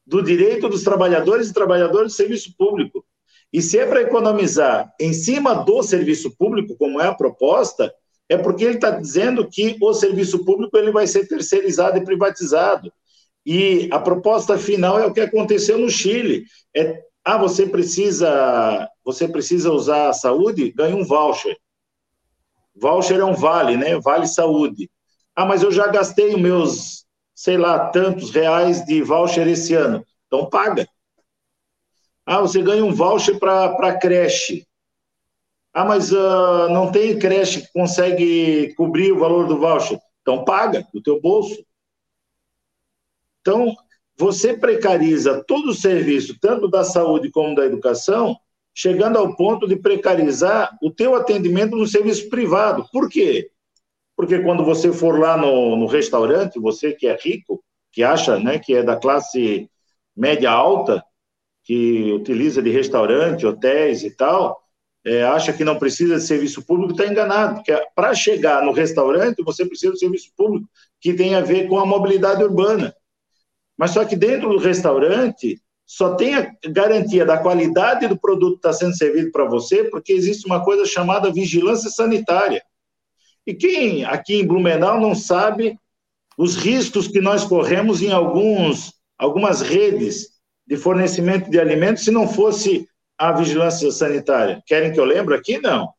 do 0.05 0.21
direito 0.21 0.67
dos 0.67 0.83
trabalhadores 0.83 1.49
e 1.49 1.53
trabalhadoras 1.53 2.11
do 2.11 2.15
serviço 2.15 2.55
público. 2.57 3.05
E 3.53 3.61
se 3.61 3.77
é 3.77 3.85
para 3.85 4.01
economizar 4.01 4.93
em 4.99 5.13
cima 5.13 5.53
do 5.53 5.83
serviço 5.83 6.35
público, 6.37 6.75
como 6.77 7.01
é 7.01 7.07
a 7.07 7.13
proposta, 7.13 7.93
é 8.29 8.37
porque 8.37 8.63
ele 8.63 8.75
está 8.75 8.91
dizendo 8.91 9.47
que 9.49 9.77
o 9.81 9.93
serviço 9.93 10.45
público 10.45 10.77
ele 10.77 10.91
vai 10.91 11.05
ser 11.05 11.27
terceirizado 11.27 11.97
e 11.97 12.05
privatizado. 12.05 12.91
E 13.45 13.89
a 13.91 13.99
proposta 13.99 14.57
final 14.57 14.99
é 14.99 15.05
o 15.05 15.13
que 15.13 15.19
aconteceu 15.19 15.77
no 15.77 15.89
Chile. 15.89 16.45
É, 16.75 17.03
ah, 17.25 17.37
você 17.37 17.65
precisa, 17.65 18.89
você 19.03 19.27
precisa 19.27 19.71
usar 19.71 20.09
a 20.09 20.13
saúde, 20.13 20.71
ganha 20.71 20.95
um 20.95 21.03
voucher. 21.03 21.57
Voucher 22.73 23.19
é 23.19 23.25
um 23.25 23.33
vale, 23.33 23.75
né? 23.75 23.99
Vale 23.99 24.27
saúde. 24.27 24.89
Ah, 25.35 25.45
mas 25.45 25.61
eu 25.61 25.71
já 25.71 25.87
gastei 25.87 26.33
os 26.33 26.39
meus 26.39 27.05
sei 27.41 27.57
lá, 27.57 27.89
tantos 27.89 28.29
reais 28.29 28.85
de 28.85 29.01
voucher 29.01 29.47
esse 29.47 29.73
ano. 29.73 30.05
Então 30.27 30.45
paga. 30.45 30.87
Ah, 32.23 32.39
você 32.39 32.61
ganha 32.61 32.85
um 32.85 32.93
voucher 32.93 33.39
para 33.39 33.97
creche. 33.97 34.67
Ah, 35.73 35.83
mas 35.83 36.11
uh, 36.11 36.69
não 36.69 36.91
tem 36.91 37.17
creche 37.17 37.61
que 37.61 37.73
consegue 37.73 38.75
cobrir 38.75 39.11
o 39.11 39.17
valor 39.17 39.47
do 39.47 39.57
voucher. 39.57 39.99
Então 40.21 40.45
paga 40.45 40.87
do 40.93 41.01
teu 41.01 41.19
bolso. 41.19 41.65
Então, 43.41 43.75
você 44.15 44.55
precariza 44.55 45.43
todo 45.43 45.71
o 45.71 45.73
serviço, 45.73 46.37
tanto 46.39 46.67
da 46.67 46.83
saúde 46.83 47.31
como 47.31 47.55
da 47.55 47.65
educação, 47.65 48.37
chegando 48.71 49.17
ao 49.17 49.35
ponto 49.35 49.67
de 49.67 49.75
precarizar 49.75 50.77
o 50.79 50.91
teu 50.91 51.15
atendimento 51.15 51.75
no 51.75 51.87
serviço 51.87 52.29
privado. 52.29 52.87
Por 52.91 53.09
quê? 53.09 53.49
Porque 54.21 54.37
quando 54.37 54.63
você 54.63 54.93
for 54.93 55.19
lá 55.19 55.35
no, 55.35 55.75
no 55.75 55.87
restaurante, 55.87 56.59
você 56.59 56.93
que 56.93 57.07
é 57.07 57.17
rico, 57.19 57.59
que 57.91 58.03
acha 58.03 58.39
né, 58.39 58.59
que 58.59 58.75
é 58.75 58.83
da 58.83 58.95
classe 58.95 59.67
média 60.15 60.51
alta, 60.51 61.03
que 61.63 62.11
utiliza 62.11 62.61
de 62.61 62.69
restaurante, 62.69 63.47
hotéis 63.47 64.03
e 64.03 64.15
tal, 64.15 64.61
é, 65.03 65.23
acha 65.23 65.51
que 65.51 65.63
não 65.63 65.79
precisa 65.79 66.17
de 66.17 66.21
serviço 66.21 66.63
público, 66.63 66.91
está 66.91 67.11
enganado, 67.11 67.55
porque 67.55 67.75
para 67.95 68.13
chegar 68.13 68.63
no 68.63 68.71
restaurante, 68.71 69.41
você 69.41 69.65
precisa 69.65 69.93
de 69.93 69.97
serviço 69.97 70.31
público 70.37 70.69
que 70.99 71.15
tem 71.15 71.33
a 71.33 71.41
ver 71.41 71.67
com 71.67 71.79
a 71.79 71.85
mobilidade 71.87 72.43
urbana. 72.43 72.93
Mas 73.75 73.89
só 73.89 74.05
que 74.05 74.15
dentro 74.15 74.49
do 74.49 74.59
restaurante, 74.59 75.59
só 75.83 76.13
tem 76.13 76.35
a 76.35 76.55
garantia 76.69 77.25
da 77.25 77.39
qualidade 77.39 78.07
do 78.07 78.19
produto 78.19 78.51
que 78.51 78.67
está 78.67 78.71
sendo 78.71 78.95
servido 78.95 79.31
para 79.31 79.45
você, 79.45 79.85
porque 79.85 80.13
existe 80.13 80.45
uma 80.45 80.63
coisa 80.63 80.85
chamada 80.85 81.33
vigilância 81.33 81.89
sanitária. 81.89 82.61
E 83.45 83.53
quem 83.53 84.05
aqui 84.05 84.35
em 84.35 84.45
Blumenau 84.45 84.99
não 84.99 85.15
sabe 85.15 85.77
os 86.37 86.55
riscos 86.55 87.07
que 87.07 87.19
nós 87.19 87.43
corremos 87.43 88.01
em 88.01 88.11
alguns, 88.11 88.93
algumas 89.17 89.61
redes 89.61 90.29
de 90.65 90.77
fornecimento 90.77 91.49
de 91.49 91.59
alimentos 91.59 92.03
se 92.03 92.11
não 92.11 92.27
fosse 92.27 92.87
a 93.17 93.31
vigilância 93.31 93.89
sanitária? 93.91 94.61
Querem 94.65 94.91
que 94.93 94.99
eu 94.99 95.05
lembre 95.05 95.35
aqui? 95.35 95.57
Não. 95.57 95.93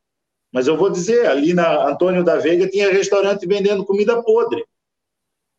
Mas 0.52 0.66
eu 0.66 0.76
vou 0.76 0.90
dizer, 0.90 1.26
ali 1.26 1.54
na 1.54 1.88
Antônio 1.88 2.22
da 2.22 2.36
Veiga 2.36 2.68
tinha 2.68 2.92
restaurante 2.92 3.46
vendendo 3.46 3.84
comida 3.84 4.22
podre. 4.22 4.64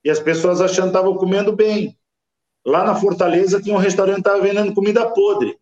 E 0.03 0.09
as 0.09 0.19
pessoas 0.19 0.61
achando 0.61 0.91
que 0.91 0.97
estavam 0.97 1.15
comendo 1.15 1.55
bem. 1.55 1.97
Lá 2.65 2.83
na 2.85 2.95
Fortaleza 2.95 3.61
tinha 3.61 3.75
um 3.75 3.79
restaurante 3.79 4.15
que 4.15 4.21
estava 4.21 4.41
vendendo 4.41 4.73
comida 4.73 5.09
podre. 5.09 5.57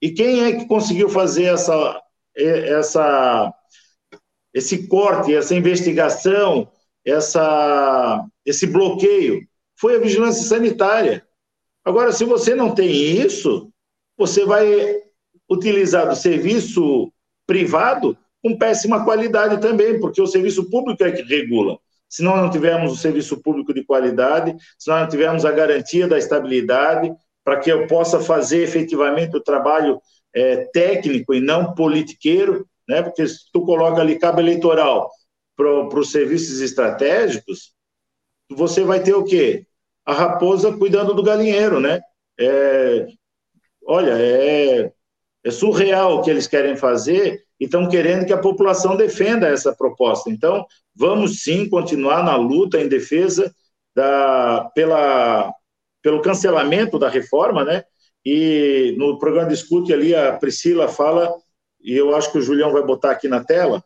E 0.00 0.10
quem 0.10 0.42
é 0.44 0.56
que 0.56 0.66
conseguiu 0.66 1.08
fazer 1.08 1.44
essa, 1.44 2.02
essa, 2.34 3.54
esse 4.54 4.86
corte, 4.86 5.34
essa 5.34 5.54
investigação, 5.54 6.68
essa, 7.04 8.24
esse 8.44 8.66
bloqueio? 8.66 9.46
Foi 9.78 9.96
a 9.96 10.00
vigilância 10.00 10.44
sanitária. 10.44 11.26
Agora, 11.84 12.12
se 12.12 12.24
você 12.24 12.54
não 12.54 12.74
tem 12.74 12.90
isso, 12.90 13.70
você 14.16 14.44
vai 14.44 14.66
utilizar 15.50 16.08
do 16.08 16.14
serviço 16.14 17.12
privado 17.46 18.16
com 18.42 18.56
péssima 18.56 19.04
qualidade 19.04 19.60
também, 19.60 20.00
porque 20.00 20.20
o 20.20 20.26
serviço 20.26 20.68
público 20.70 21.02
é 21.04 21.12
que 21.12 21.22
regula. 21.22 21.78
Se 22.08 22.22
nós 22.22 22.36
não 22.40 22.50
tivermos 22.50 22.92
o 22.92 22.96
serviço 22.96 23.40
público 23.40 23.72
de 23.72 23.84
qualidade, 23.84 24.54
se 24.78 24.90
nós 24.90 25.00
não 25.00 25.08
tivermos 25.08 25.44
a 25.44 25.52
garantia 25.52 26.06
da 26.06 26.18
estabilidade, 26.18 27.12
para 27.44 27.58
que 27.58 27.70
eu 27.70 27.86
possa 27.86 28.20
fazer 28.20 28.62
efetivamente 28.62 29.36
o 29.36 29.42
trabalho 29.42 30.00
é, 30.34 30.64
técnico 30.72 31.34
e 31.34 31.40
não 31.40 31.74
politiqueiro, 31.74 32.66
né? 32.92 33.02
porque 33.02 33.26
se 33.26 33.50
tu 33.52 33.64
coloca 33.64 34.00
ali 34.00 34.18
cabo 34.18 34.40
eleitoral 34.40 35.10
para 35.56 35.98
os 35.98 36.10
serviços 36.10 36.60
estratégicos, 36.60 37.72
você 38.50 38.84
vai 38.84 39.02
ter 39.02 39.14
o 39.14 39.24
quê? 39.24 39.66
A 40.04 40.12
raposa 40.12 40.76
cuidando 40.76 41.14
do 41.14 41.22
galinheiro, 41.22 41.80
né? 41.80 42.00
É, 42.38 43.06
olha, 43.86 44.12
é, 44.18 44.92
é 45.44 45.50
surreal 45.50 46.16
o 46.16 46.22
que 46.22 46.30
eles 46.30 46.46
querem 46.46 46.76
fazer 46.76 47.44
e 47.58 47.64
estão 47.64 47.88
querendo 47.88 48.26
que 48.26 48.32
a 48.32 48.38
população 48.40 48.96
defenda 48.96 49.48
essa 49.48 49.74
proposta. 49.74 50.28
Então, 50.28 50.66
vamos 50.94 51.42
sim 51.42 51.68
continuar 51.68 52.22
na 52.24 52.36
luta 52.36 52.80
em 52.80 52.88
defesa 52.88 53.54
da, 53.94 54.70
pela, 54.74 55.52
pelo 56.02 56.20
cancelamento 56.20 56.98
da 56.98 57.08
reforma, 57.08 57.64
né? 57.64 57.84
E 58.24 58.94
no 58.98 59.18
programa 59.18 59.48
Discute 59.48 59.92
ali, 59.92 60.14
a 60.14 60.32
Priscila 60.32 60.88
fala, 60.88 61.32
e 61.82 61.94
eu 61.94 62.14
acho 62.14 62.30
que 62.30 62.38
o 62.38 62.42
Julião 62.42 62.72
vai 62.72 62.82
botar 62.82 63.10
aqui 63.10 63.28
na 63.28 63.42
tela, 63.42 63.82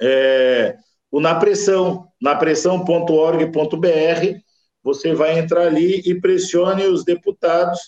é, 0.00 0.76
o 1.10 1.20
Na 1.20 1.34
Pressão, 1.34 2.08
napressão.org.br, 2.20 4.40
você 4.82 5.14
vai 5.14 5.38
entrar 5.38 5.66
ali 5.66 6.02
e 6.04 6.20
pressione 6.20 6.86
os 6.86 7.04
deputados 7.04 7.78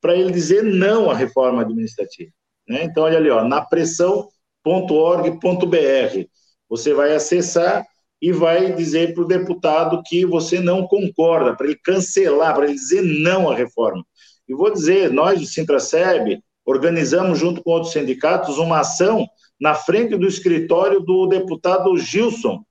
para 0.00 0.16
ele 0.16 0.32
dizer 0.32 0.64
não 0.64 1.10
à 1.10 1.14
reforma 1.14 1.62
administrativa. 1.62 2.32
Né? 2.66 2.84
Então, 2.84 3.04
olha 3.04 3.18
ali, 3.18 3.30
ó, 3.30 3.44
napressão.org.br. 3.44 6.26
Você 6.68 6.94
vai 6.94 7.14
acessar 7.14 7.86
e 8.20 8.32
vai 8.32 8.74
dizer 8.74 9.14
para 9.14 9.22
o 9.22 9.28
deputado 9.28 10.02
que 10.04 10.26
você 10.26 10.60
não 10.60 10.86
concorda, 10.86 11.54
para 11.54 11.66
ele 11.66 11.78
cancelar, 11.82 12.54
para 12.54 12.64
ele 12.64 12.74
dizer 12.74 13.02
não 13.02 13.50
à 13.50 13.54
reforma. 13.54 14.04
E 14.48 14.54
vou 14.54 14.72
dizer, 14.72 15.12
nós 15.12 15.40
do 15.40 15.46
Sintraceb 15.46 16.42
organizamos, 16.64 17.38
junto 17.38 17.62
com 17.62 17.70
outros 17.70 17.92
sindicatos, 17.92 18.58
uma 18.58 18.80
ação 18.80 19.26
na 19.60 19.74
frente 19.74 20.16
do 20.16 20.26
escritório 20.26 21.00
do 21.00 21.26
deputado 21.26 21.96
Gilson, 21.98 22.64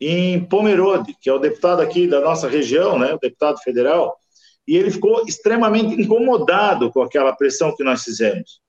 em 0.00 0.44
Pomerode, 0.44 1.14
que 1.20 1.30
é 1.30 1.32
o 1.32 1.38
deputado 1.38 1.80
aqui 1.80 2.06
da 2.06 2.20
nossa 2.20 2.48
região, 2.48 2.98
né, 2.98 3.14
o 3.14 3.18
deputado 3.18 3.58
federal, 3.60 4.16
e 4.66 4.76
ele 4.76 4.90
ficou 4.90 5.24
extremamente 5.26 5.94
incomodado 6.00 6.90
com 6.90 7.02
aquela 7.02 7.34
pressão 7.34 7.74
que 7.76 7.84
nós 7.84 8.02
fizemos, 8.02 8.60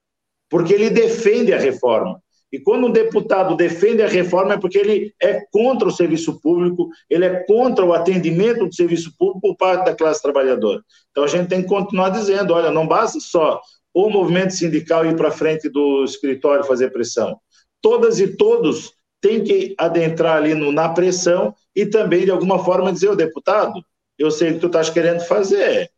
porque 0.48 0.74
ele 0.74 0.90
defende 0.90 1.52
a 1.52 1.58
reforma. 1.58 2.20
E 2.52 2.60
quando 2.60 2.86
um 2.86 2.92
deputado 2.92 3.56
defende 3.56 4.02
a 4.02 4.08
reforma 4.08 4.54
é 4.54 4.58
porque 4.58 4.78
ele 4.78 5.12
é 5.20 5.42
contra 5.50 5.88
o 5.88 5.90
serviço 5.90 6.40
público, 6.40 6.88
ele 7.10 7.24
é 7.24 7.44
contra 7.44 7.84
o 7.84 7.92
atendimento 7.92 8.66
do 8.66 8.74
serviço 8.74 9.12
público 9.18 9.40
por 9.40 9.56
parte 9.56 9.84
da 9.84 9.96
classe 9.96 10.22
trabalhadora. 10.22 10.80
Então 11.10 11.24
a 11.24 11.26
gente 11.26 11.48
tem 11.48 11.62
que 11.62 11.68
continuar 11.68 12.10
dizendo: 12.10 12.54
olha, 12.54 12.70
não 12.70 12.86
basta 12.86 13.18
só 13.18 13.60
o 13.96 14.10
movimento 14.10 14.50
sindical 14.50 15.06
ir 15.06 15.16
para 15.16 15.30
frente 15.30 15.70
do 15.70 16.04
escritório 16.04 16.64
fazer 16.64 16.90
pressão. 16.90 17.40
Todas 17.80 18.20
e 18.20 18.36
todos 18.36 18.92
têm 19.22 19.42
que 19.42 19.74
adentrar 19.78 20.36
ali 20.36 20.52
no, 20.54 20.70
na 20.70 20.90
pressão 20.90 21.54
e 21.74 21.86
também, 21.86 22.26
de 22.26 22.30
alguma 22.30 22.62
forma, 22.62 22.92
dizer: 22.92 23.08
o 23.08 23.16
deputado, 23.16 23.82
eu 24.18 24.30
sei 24.30 24.50
o 24.50 24.54
que 24.54 24.60
tu 24.60 24.66
estás 24.66 24.90
querendo 24.90 25.20
fazer. 25.20 25.90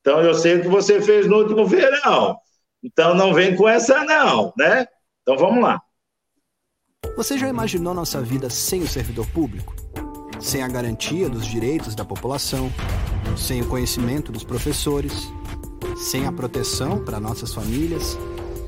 Então, 0.00 0.20
eu 0.20 0.34
sei 0.34 0.56
o 0.56 0.62
que 0.62 0.68
você 0.68 1.00
fez 1.00 1.28
no 1.28 1.36
último 1.36 1.64
verão. 1.64 2.36
Então, 2.82 3.14
não 3.14 3.32
vem 3.32 3.54
com 3.54 3.68
essa, 3.68 4.02
não, 4.04 4.52
né? 4.58 4.88
Então, 5.22 5.38
vamos 5.38 5.62
lá. 5.62 5.80
Você 7.16 7.38
já 7.38 7.48
imaginou 7.48 7.94
nossa 7.94 8.20
vida 8.20 8.50
sem 8.50 8.82
o 8.82 8.88
servidor 8.88 9.28
público? 9.28 9.76
Sem 10.40 10.60
a 10.60 10.68
garantia 10.68 11.28
dos 11.28 11.46
direitos 11.46 11.94
da 11.94 12.04
população, 12.04 12.68
sem 13.38 13.62
o 13.62 13.68
conhecimento 13.68 14.32
dos 14.32 14.42
professores, 14.42 15.32
sem 15.96 16.26
a 16.26 16.32
proteção 16.32 17.04
para 17.04 17.20
nossas 17.20 17.52
famílias, 17.52 18.18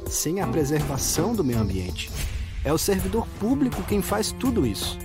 sem 0.08 0.40
a 0.40 0.46
preservação 0.46 1.34
do 1.34 1.44
meio 1.44 1.60
ambiente. 1.60 2.10
É 2.64 2.72
o 2.72 2.78
servidor 2.78 3.26
público 3.40 3.82
quem 3.82 4.02
faz 4.02 4.32
tudo 4.32 4.66
isso 4.66 4.98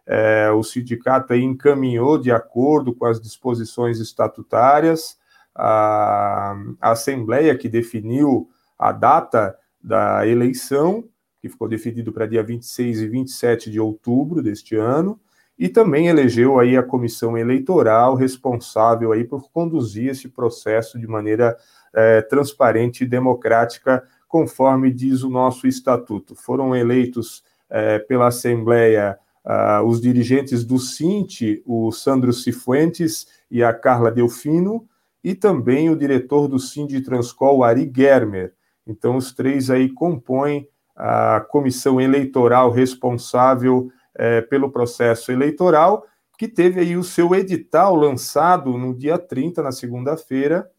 É, 0.06 0.52
o 0.52 0.64
sindicato 0.64 1.34
encaminhou, 1.34 2.18
de 2.18 2.30
acordo 2.30 2.94
com 2.94 3.06
as 3.06 3.22
disposições 3.22 4.02
estatutárias, 4.02 5.18
a, 5.56 6.56
a 6.80 6.92
Assembleia 6.92 7.58
que 7.58 7.70
definiu 7.70 8.50
a 8.78 8.92
data 8.92 9.58
da 9.82 10.26
eleição, 10.28 11.04
que 11.42 11.50
ficou 11.50 11.68
definido 11.68 12.12
para 12.12 12.26
dia 12.26 12.44
26 12.44 13.02
e 13.02 13.08
27 13.08 13.72
de 13.72 13.80
outubro 13.80 14.42
deste 14.42 14.76
ano, 14.76 15.20
e 15.58 15.68
também 15.68 16.08
elegeu 16.08 16.60
aí 16.60 16.78
a 16.78 16.84
comissão 16.84 17.38
eleitoral 17.38 18.16
responsável 18.16 19.12
aí 19.12 19.26
por 19.26 19.52
conduzir 19.52 20.10
esse 20.10 20.30
processo 20.30 20.98
de 20.98 21.06
maneira 21.06 21.58
é, 21.94 22.22
transparente 22.22 23.04
e 23.04 23.08
democrática, 23.08 24.04
conforme 24.28 24.92
diz 24.92 25.22
o 25.24 25.30
nosso 25.30 25.68
estatuto. 25.68 26.36
Foram 26.36 26.76
eleitos 26.76 27.44
é, 27.70 28.00
pela 28.00 28.28
Assembleia 28.28 29.20
uh, 29.46 29.84
os 29.84 30.02
dirigentes 30.02 30.64
do 30.64 30.78
Cinti, 30.78 31.62
o 31.66 31.92
Sandro 31.92 32.32
Cifuentes 32.32 33.28
e 33.50 33.64
a 33.64 33.74
Carla 33.74 34.12
Delfino, 34.12 34.88
e 35.24 35.36
também 35.36 35.90
o 35.90 35.96
diretor 35.96 36.48
do 36.48 36.60
Cinti 36.60 37.02
Transcol, 37.02 37.64
Ari 37.64 37.92
Germer. 37.96 38.54
Então, 38.86 39.16
os 39.16 39.34
três 39.34 39.70
aí 39.70 39.90
compõem 39.90 40.68
a 40.96 41.40
comissão 41.40 42.00
eleitoral 42.00 42.72
responsável 42.72 43.90
é, 44.16 44.42
pelo 44.42 44.72
processo 44.72 45.32
eleitoral, 45.32 46.06
que 46.38 46.48
teve 46.48 46.80
aí 46.80 46.98
o 46.98 47.04
seu 47.04 47.36
edital 47.36 47.96
lançado 47.96 48.78
no 48.78 48.94
dia 48.94 49.18
30, 49.18 49.62
na 49.62 49.72
segunda-feira. 49.72 50.70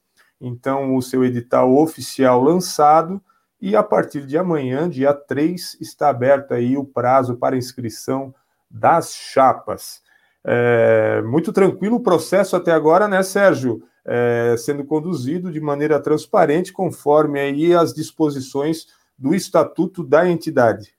Então, 0.40 0.96
o 0.96 1.02
seu 1.02 1.24
edital 1.24 1.74
oficial 1.76 2.42
lançado, 2.42 3.20
e 3.60 3.76
a 3.76 3.82
partir 3.82 4.26
de 4.26 4.38
amanhã, 4.38 4.88
dia 4.88 5.12
3, 5.12 5.76
está 5.80 6.08
aberto 6.08 6.52
aí 6.52 6.76
o 6.76 6.84
prazo 6.84 7.36
para 7.36 7.56
inscrição 7.56 8.34
das 8.70 9.14
chapas. 9.14 10.02
É, 10.42 11.20
muito 11.22 11.52
tranquilo 11.52 11.96
o 11.96 12.02
processo 12.02 12.56
até 12.56 12.72
agora, 12.72 13.06
né, 13.06 13.22
Sérgio? 13.22 13.82
É, 14.06 14.56
sendo 14.56 14.84
conduzido 14.84 15.50
de 15.50 15.60
maneira 15.60 16.00
transparente, 16.00 16.72
conforme 16.72 17.38
aí 17.38 17.74
as 17.74 17.92
disposições 17.92 18.86
do 19.18 19.34
estatuto 19.34 20.02
da 20.02 20.28
entidade. 20.28 20.94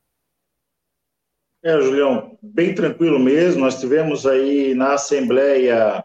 É, 1.64 1.80
Julião, 1.82 2.38
bem 2.42 2.74
tranquilo 2.76 3.20
mesmo. 3.20 3.62
Nós 3.62 3.80
tivemos 3.80 4.26
aí 4.26 4.76
na 4.76 4.94
Assembleia 4.94 6.04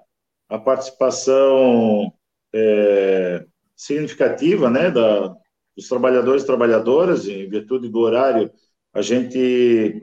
a 0.48 0.58
participação 0.58 2.12
é, 2.54 3.44
significativa 3.74 4.70
né, 4.70 4.90
da, 4.90 5.36
dos 5.76 5.88
trabalhadores 5.88 6.42
e 6.42 6.46
trabalhadoras, 6.46 7.26
em 7.28 7.48
virtude 7.48 7.88
do 7.88 7.98
horário, 7.98 8.50
a 8.94 9.02
gente 9.02 10.02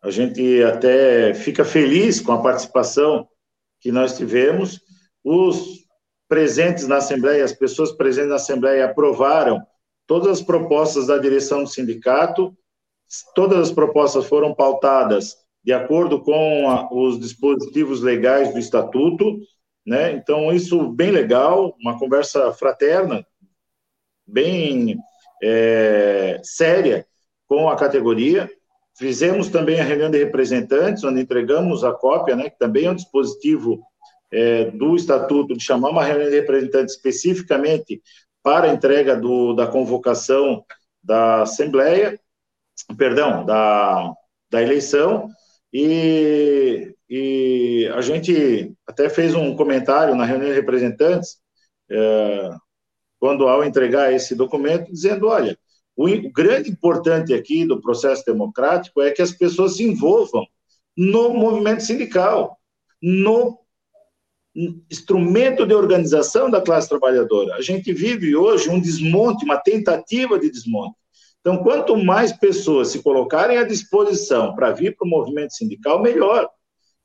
A 0.00 0.10
gente 0.10 0.62
até 0.62 1.34
fica 1.34 1.64
feliz 1.64 2.20
com 2.20 2.30
a 2.32 2.40
participação 2.40 3.28
que 3.80 3.90
nós 3.90 4.16
tivemos. 4.16 4.80
Os 5.24 5.87
presentes 6.28 6.86
na 6.86 6.98
Assembleia, 6.98 7.44
as 7.44 7.52
pessoas 7.52 7.92
presentes 7.92 8.30
na 8.30 8.36
Assembleia 8.36 8.84
aprovaram 8.84 9.60
todas 10.06 10.28
as 10.28 10.42
propostas 10.42 11.06
da 11.06 11.18
direção 11.18 11.64
do 11.64 11.68
sindicato, 11.68 12.56
todas 13.34 13.58
as 13.58 13.72
propostas 13.72 14.26
foram 14.26 14.54
pautadas 14.54 15.36
de 15.64 15.72
acordo 15.72 16.22
com 16.22 16.68
a, 16.68 16.88
os 16.92 17.18
dispositivos 17.18 18.00
legais 18.00 18.52
do 18.52 18.58
estatuto, 18.58 19.38
né? 19.84 20.12
Então 20.12 20.52
isso 20.52 20.90
bem 20.92 21.10
legal, 21.10 21.74
uma 21.80 21.98
conversa 21.98 22.52
fraterna, 22.52 23.26
bem 24.26 24.98
é, 25.42 26.40
séria 26.42 27.06
com 27.46 27.68
a 27.68 27.76
categoria. 27.76 28.50
Fizemos 28.96 29.48
também 29.48 29.80
a 29.80 29.84
reunião 29.84 30.10
de 30.10 30.18
representantes, 30.18 31.04
onde 31.04 31.20
entregamos 31.20 31.84
a 31.84 31.92
cópia, 31.92 32.36
né? 32.36 32.50
Que 32.50 32.58
também 32.58 32.86
é 32.86 32.90
um 32.90 32.96
dispositivo 32.96 33.80
é, 34.30 34.70
do 34.70 34.96
estatuto 34.96 35.56
de 35.56 35.62
chamar 35.62 35.90
uma 35.90 36.04
reunião 36.04 36.30
de 36.30 36.36
representantes 36.36 36.94
especificamente 36.94 38.02
para 38.42 38.70
a 38.70 38.74
entrega 38.74 39.16
do, 39.16 39.54
da 39.54 39.66
convocação 39.66 40.64
da 41.02 41.42
Assembleia, 41.42 42.18
perdão, 42.96 43.44
da, 43.44 44.12
da 44.50 44.62
eleição, 44.62 45.28
e, 45.72 46.94
e 47.08 47.90
a 47.94 48.00
gente 48.00 48.72
até 48.86 49.08
fez 49.08 49.34
um 49.34 49.54
comentário 49.54 50.14
na 50.14 50.24
reunião 50.24 50.50
de 50.50 50.56
representantes, 50.56 51.38
é, 51.90 52.50
quando 53.18 53.48
ao 53.48 53.64
entregar 53.64 54.12
esse 54.12 54.34
documento, 54.34 54.90
dizendo, 54.90 55.28
olha, 55.28 55.58
o, 55.96 56.06
grande 56.30 56.70
importante 56.70 57.34
aqui 57.34 57.64
do 57.64 57.80
processo 57.80 58.24
democrático 58.24 59.02
é 59.02 59.10
que 59.10 59.20
as 59.20 59.32
pessoas 59.32 59.76
se 59.76 59.84
envolvam 59.84 60.46
no 60.96 61.34
movimento 61.34 61.82
sindical, 61.82 62.56
no 63.02 63.58
instrumento 64.90 65.64
de 65.64 65.74
organização 65.74 66.50
da 66.50 66.60
classe 66.60 66.88
trabalhadora. 66.88 67.54
A 67.54 67.60
gente 67.60 67.92
vive 67.92 68.34
hoje 68.34 68.68
um 68.68 68.80
desmonte, 68.80 69.44
uma 69.44 69.56
tentativa 69.56 70.38
de 70.38 70.50
desmonte. 70.50 70.96
Então, 71.40 71.62
quanto 71.62 71.96
mais 71.96 72.32
pessoas 72.32 72.88
se 72.88 73.02
colocarem 73.02 73.56
à 73.56 73.64
disposição 73.64 74.54
para 74.54 74.72
vir 74.72 74.96
para 74.96 75.06
o 75.06 75.10
movimento 75.10 75.54
sindical, 75.54 76.02
melhor. 76.02 76.48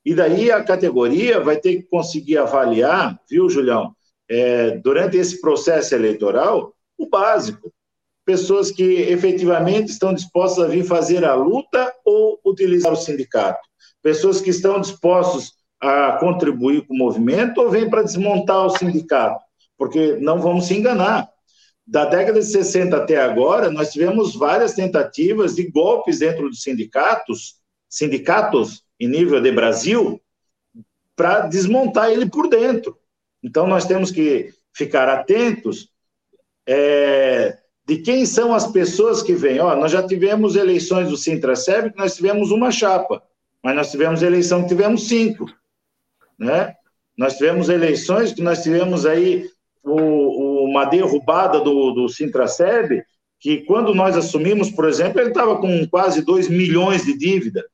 E 0.04 0.14
daí 0.14 0.50
a 0.50 0.62
categoria 0.62 1.40
vai 1.40 1.56
ter 1.56 1.76
que 1.76 1.82
conseguir 1.84 2.36
avaliar, 2.36 3.18
viu, 3.30 3.48
Julião, 3.48 3.94
é, 4.28 4.72
durante 4.78 5.16
esse 5.16 5.40
processo 5.40 5.94
eleitoral, 5.94 6.74
o 6.98 7.08
básico. 7.08 7.72
Pessoas 8.24 8.70
que 8.70 8.82
efetivamente 8.82 9.92
estão 9.92 10.12
dispostas 10.12 10.64
a 10.64 10.68
vir 10.68 10.84
fazer 10.84 11.24
a 11.24 11.34
luta 11.34 11.92
ou 12.04 12.40
utilizar 12.44 12.92
o 12.92 12.96
sindicato. 12.96 13.60
Pessoas 14.02 14.40
que 14.40 14.50
estão 14.50 14.80
dispostas 14.80 15.52
a 15.84 16.12
contribuir 16.12 16.86
com 16.86 16.94
o 16.94 16.96
movimento 16.96 17.60
ou 17.60 17.70
vem 17.70 17.90
para 17.90 18.02
desmontar 18.02 18.64
o 18.64 18.70
sindicato? 18.70 19.44
Porque 19.76 20.16
não 20.16 20.40
vamos 20.40 20.66
se 20.66 20.74
enganar. 20.74 21.28
Da 21.86 22.06
década 22.06 22.40
de 22.40 22.46
60 22.46 22.96
até 22.96 23.18
agora, 23.18 23.70
nós 23.70 23.92
tivemos 23.92 24.34
várias 24.34 24.72
tentativas 24.72 25.54
de 25.54 25.70
golpes 25.70 26.20
dentro 26.20 26.48
dos 26.48 26.62
sindicatos, 26.62 27.56
sindicatos 27.88 28.82
em 28.98 29.06
nível 29.06 29.40
de 29.42 29.52
Brasil, 29.52 30.20
para 31.14 31.40
desmontar 31.40 32.10
ele 32.10 32.30
por 32.30 32.48
dentro. 32.48 32.96
Então, 33.42 33.66
nós 33.66 33.84
temos 33.84 34.10
que 34.10 34.54
ficar 34.72 35.06
atentos 35.10 35.90
é, 36.66 37.58
de 37.86 37.98
quem 37.98 38.24
são 38.24 38.54
as 38.54 38.66
pessoas 38.72 39.22
que 39.22 39.34
vêm. 39.34 39.60
Ó, 39.60 39.76
nós 39.76 39.92
já 39.92 40.02
tivemos 40.02 40.56
eleições 40.56 41.10
do 41.10 41.16
Sintra-SEB, 41.18 41.92
que 41.92 41.98
nós 41.98 42.16
tivemos 42.16 42.50
uma 42.50 42.70
chapa, 42.70 43.22
mas 43.62 43.76
nós 43.76 43.90
tivemos 43.90 44.22
eleição 44.22 44.62
que 44.62 44.68
tivemos 44.68 45.06
cinco 45.06 45.46
né? 46.44 46.74
Nós 47.16 47.36
tivemos 47.36 47.68
eleições 47.68 48.32
que 48.32 48.42
nós 48.42 48.62
tivemos 48.62 49.06
aí 49.06 49.48
o, 49.82 50.64
uma 50.64 50.84
derrubada 50.84 51.60
do, 51.60 51.92
do 51.92 52.08
Sintraceb, 52.08 53.02
que 53.40 53.58
quando 53.62 53.94
nós 53.94 54.16
assumimos, 54.16 54.70
por 54.70 54.88
exemplo, 54.88 55.20
ele 55.20 55.28
estava 55.28 55.58
com 55.58 55.86
quase 55.88 56.24
2 56.24 56.48
milhões 56.48 57.04
de 57.04 57.16
dívida, 57.16 57.64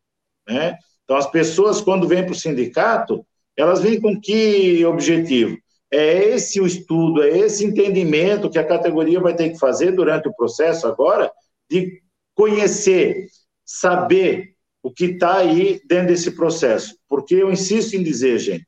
né? 0.49 0.77
Então, 1.05 1.17
as 1.17 1.31
pessoas, 1.31 1.81
quando 1.81 2.07
vêm 2.07 2.25
para 2.25 2.33
o 2.33 2.37
sindicato, 2.37 3.27
elas 3.57 3.81
vêm 3.81 4.01
com 4.01 4.21
que 4.21 4.85
objetivo? 4.85 5.57
É 5.91 6.25
esse 6.29 6.61
o 6.61 6.67
estudo, 6.67 7.23
é 7.23 7.37
esse 7.37 7.65
entendimento 7.65 8.49
que 8.49 8.59
a 8.59 8.67
categoria 8.67 9.19
vai 9.19 9.35
ter 9.35 9.51
que 9.51 9.59
fazer 9.59 9.91
durante 9.91 10.29
o 10.29 10.35
processo 10.35 10.87
agora, 10.87 11.31
de 11.69 12.01
conhecer, 12.35 13.27
saber 13.65 14.55
o 14.83 14.91
que 14.91 15.07
está 15.07 15.39
aí 15.39 15.81
dentro 15.87 16.09
desse 16.09 16.33
processo. 16.33 16.97
Porque 17.09 17.35
eu 17.35 17.51
insisto 17.51 17.95
em 17.95 18.03
dizer, 18.03 18.39
gente, 18.39 18.67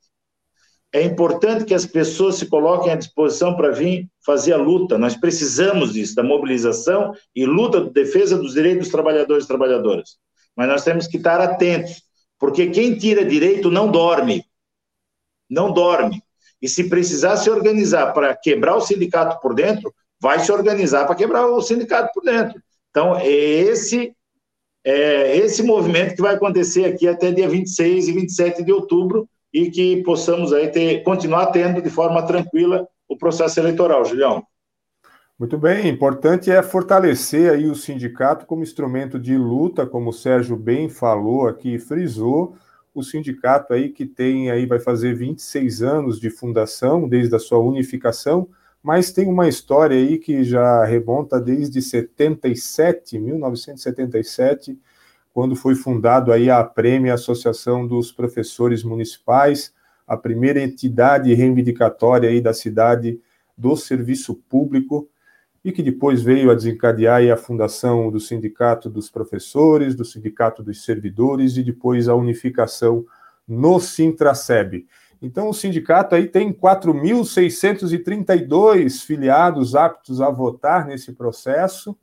é 0.92 1.03
importante 1.03 1.64
que 1.64 1.75
as 1.75 1.87
pessoas 1.87 2.37
se 2.37 2.46
coloquem 2.46 2.92
à 2.92 2.96
disposição 2.96 3.57
para 3.57 3.70
vir 3.70 4.09
fazer 4.25 4.53
a 4.53 4.59
luta. 4.59 4.98
Nós 4.98 5.16
precisamos 5.16 5.94
disso, 5.94 6.14
da 6.14 6.22
mobilização 6.22 7.14
e 7.35 7.46
luta 7.46 7.83
de 7.83 7.90
defesa 7.90 8.37
dos 8.37 8.53
direitos 8.53 8.85
dos 8.85 8.92
trabalhadores 8.92 9.44
e 9.44 9.48
trabalhadoras. 9.48 10.18
Mas 10.55 10.68
nós 10.68 10.85
temos 10.85 11.07
que 11.07 11.16
estar 11.16 11.40
atentos, 11.40 12.03
porque 12.38 12.68
quem 12.68 12.94
tira 12.94 13.25
direito 13.25 13.70
não 13.70 13.90
dorme. 13.90 14.44
Não 15.48 15.72
dorme. 15.72 16.22
E 16.61 16.68
se 16.68 16.88
precisar 16.90 17.38
se 17.38 17.48
organizar 17.48 18.12
para 18.12 18.37
quebrar 18.37 18.77
o 18.77 18.81
sindicato 18.81 19.40
por 19.40 19.55
dentro, 19.55 19.92
vai 20.20 20.38
se 20.40 20.53
organizar 20.53 21.07
para 21.07 21.16
quebrar 21.16 21.46
o 21.46 21.62
sindicato 21.62 22.12
por 22.12 22.22
dentro. 22.22 22.62
Então, 22.90 23.16
é 23.16 23.27
esse 23.27 24.14
é 24.85 25.37
esse 25.37 25.62
movimento 25.62 26.14
que 26.14 26.23
vai 26.23 26.35
acontecer 26.35 26.85
aqui 26.85 27.07
até 27.07 27.31
dia 27.31 27.49
26 27.49 28.09
e 28.09 28.12
27 28.12 28.62
de 28.64 28.73
outubro 28.73 29.29
e 29.53 29.71
que 29.71 30.03
possamos 30.03 30.53
aí 30.53 30.68
ter, 30.68 31.03
continuar 31.03 31.47
tendo 31.47 31.83
de 31.83 31.90
forma 31.90 32.23
tranquila 32.27 32.87
o 33.09 33.16
processo 33.16 33.61
eleitoral, 33.61 34.05
Julião. 34.05 34.42
Muito 35.38 35.59
bem, 35.59 35.88
importante 35.88 36.51
é 36.51 36.62
fortalecer 36.62 37.53
aí 37.53 37.66
o 37.66 37.75
sindicato 37.75 38.47
como 38.47 38.62
instrumento 38.62 39.18
de 39.18 39.37
luta, 39.37 39.87
como 39.87 40.11
o 40.11 40.12
Sérgio 40.12 40.57
bem 40.57 40.88
falou 40.88 41.49
aqui, 41.49 41.79
frisou, 41.79 42.57
o 42.95 43.03
sindicato 43.03 43.73
aí 43.73 43.88
que 43.88 44.07
tem 44.07 44.51
aí 44.51 44.66
vai 44.66 44.79
fazer 44.79 45.14
26 45.14 45.83
anos 45.83 46.21
de 46.21 46.31
fundação 46.31 47.09
desde 47.09 47.35
a 47.35 47.38
sua 47.38 47.59
unificação, 47.59 48.49
mas 48.83 49.12
tem 49.12 49.29
uma 49.29 49.49
história 49.49 49.97
aí 49.97 50.18
que 50.18 50.42
já 50.42 50.85
remonta 50.85 51.40
desde 51.40 51.81
77, 51.81 53.18
1977, 53.18 54.79
quando 55.33 55.55
foi 55.55 55.75
fundado 55.75 56.33
aí 56.33 56.51
a 56.51 56.59
APREME, 56.59 57.11
a 57.11 57.14
Associação 57.14 57.87
dos 57.87 58.11
Professores 58.11 58.83
Municipais, 58.83 59.73
a 60.07 60.16
primeira 60.16 60.61
entidade 60.61 61.33
reivindicatória 61.33 62.29
aí 62.29 62.40
da 62.40 62.53
cidade 62.53 63.21
do 63.57 63.77
serviço 63.77 64.35
público, 64.35 65.09
e 65.64 65.71
que 65.71 65.83
depois 65.83 66.23
veio 66.23 66.51
a 66.51 66.55
desencadear 66.55 67.23
a 67.31 67.37
fundação 67.37 68.11
do 68.11 68.18
Sindicato 68.18 68.90
dos 68.90 69.09
Professores, 69.09 69.95
do 69.95 70.05
Sindicato 70.05 70.62
dos 70.62 70.85
Servidores 70.85 71.57
e 71.57 71.62
depois 71.62 72.09
a 72.09 72.16
unificação 72.16 73.07
no 73.47 73.79
Sintraceb. 73.79 74.87
Então, 75.23 75.49
o 75.49 75.55
sindicato 75.55 76.15
aí 76.17 76.27
tem 76.27 76.53
4.632 76.53 79.07
filiados 79.07 79.77
aptos 79.77 80.21
a 80.21 80.29
votar 80.29 80.85
nesse 80.85 81.13
processo, 81.13 81.97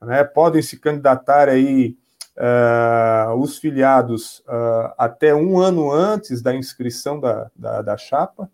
né? 0.00 0.22
podem 0.22 0.62
se 0.62 0.78
candidatar 0.78 1.48
aí 1.48 1.96
uh, 2.36 3.34
os 3.34 3.58
filiados 3.58 4.38
uh, 4.40 4.94
até 4.96 5.34
um 5.34 5.58
ano 5.58 5.90
antes 5.90 6.40
da 6.40 6.54
inscrição 6.54 7.18
da, 7.18 7.50
da, 7.56 7.82
da 7.82 7.96
chapa, 7.96 8.48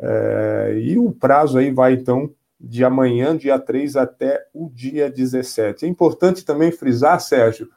uh, 0.00 0.72
e 0.78 0.98
o 0.98 1.12
prazo 1.12 1.58
aí 1.58 1.70
vai, 1.70 1.92
então, 1.92 2.32
de 2.58 2.86
amanhã, 2.86 3.36
dia 3.36 3.58
3, 3.58 3.96
até 3.96 4.46
o 4.54 4.70
dia 4.70 5.10
17. 5.10 5.84
É 5.84 5.88
importante 5.88 6.42
também 6.42 6.72
frisar, 6.72 7.20
Sérgio, 7.20 7.68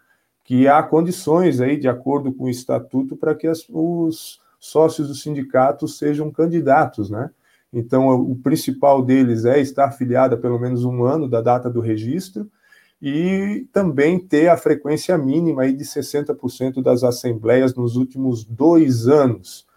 que 0.46 0.70
há 0.70 0.82
condições 0.82 1.60
aí, 1.60 1.78
de 1.78 1.90
acordo 1.90 2.32
com 2.32 2.46
o 2.46 2.50
estatuto, 2.50 3.18
para 3.18 3.36
que 3.36 3.46
as, 3.46 3.66
os 3.70 4.40
sócios 4.60 5.08
do 5.08 5.16
sindicato 5.16 5.88
sejam 5.88 6.30
candidatos, 6.30 7.10
né? 7.10 7.30
Então, 7.72 8.10
o 8.10 8.36
principal 8.36 9.02
deles 9.04 9.46
é 9.46 9.60
estar 9.60 9.86
afiliado 9.86 10.38
pelo 10.40 10.60
menos 10.60 10.84
um 10.84 11.04
ano 11.04 11.30
da 11.30 11.40
data 11.40 11.70
do 11.70 11.80
registro 11.80 12.50
e 13.02 13.68
também 13.72 14.20
ter 14.20 14.50
a 14.50 14.58
frequência 14.58 15.18
mínima 15.18 15.62
aí 15.62 15.74
de 15.74 15.86
60% 15.86 16.82
das 16.82 17.04
assembleias 17.04 17.74
nos 17.76 17.96
últimos 17.96 18.44
dois 18.44 19.08
anos. 19.08 19.68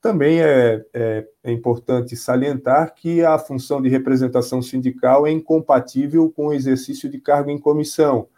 Também 0.00 0.40
é, 0.42 0.84
é, 0.92 1.26
é, 1.44 1.52
importante 1.52 2.16
salientar 2.16 2.94
que 2.94 3.22
a 3.22 3.38
função 3.38 3.80
de 3.80 3.88
representação 3.88 4.60
sindical 4.60 5.26
é 5.26 5.30
incompatível 5.30 6.30
com 6.30 6.48
o 6.48 6.52
exercício 6.52 7.08
de 7.08 7.18
cargo 7.18 7.50
em 7.50 7.58
comissão, 7.58 8.28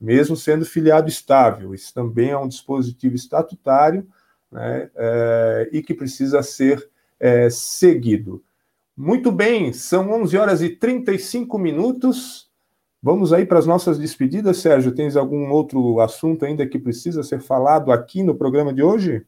mesmo 0.00 0.36
sendo 0.36 0.64
filiado 0.64 1.08
estável. 1.08 1.74
Isso 1.74 1.92
também 1.92 2.30
é 2.30 2.38
um 2.38 2.48
dispositivo 2.48 3.16
estatutário 3.16 4.06
né, 4.50 4.90
é, 4.96 5.70
e 5.72 5.82
que 5.82 5.94
precisa 5.94 6.42
ser 6.42 6.88
é, 7.18 7.48
seguido. 7.50 8.42
Muito 8.96 9.30
bem, 9.32 9.72
são 9.72 10.10
11 10.10 10.36
horas 10.36 10.62
e 10.62 10.68
35 10.68 11.58
minutos. 11.58 12.50
Vamos 13.02 13.32
aí 13.32 13.46
para 13.46 13.58
as 13.58 13.66
nossas 13.66 13.98
despedidas, 13.98 14.58
Sérgio. 14.58 14.94
Tens 14.94 15.16
algum 15.16 15.50
outro 15.50 16.00
assunto 16.00 16.44
ainda 16.44 16.66
que 16.66 16.78
precisa 16.78 17.22
ser 17.22 17.40
falado 17.40 17.92
aqui 17.92 18.22
no 18.22 18.34
programa 18.34 18.74
de 18.74 18.82
hoje? 18.82 19.24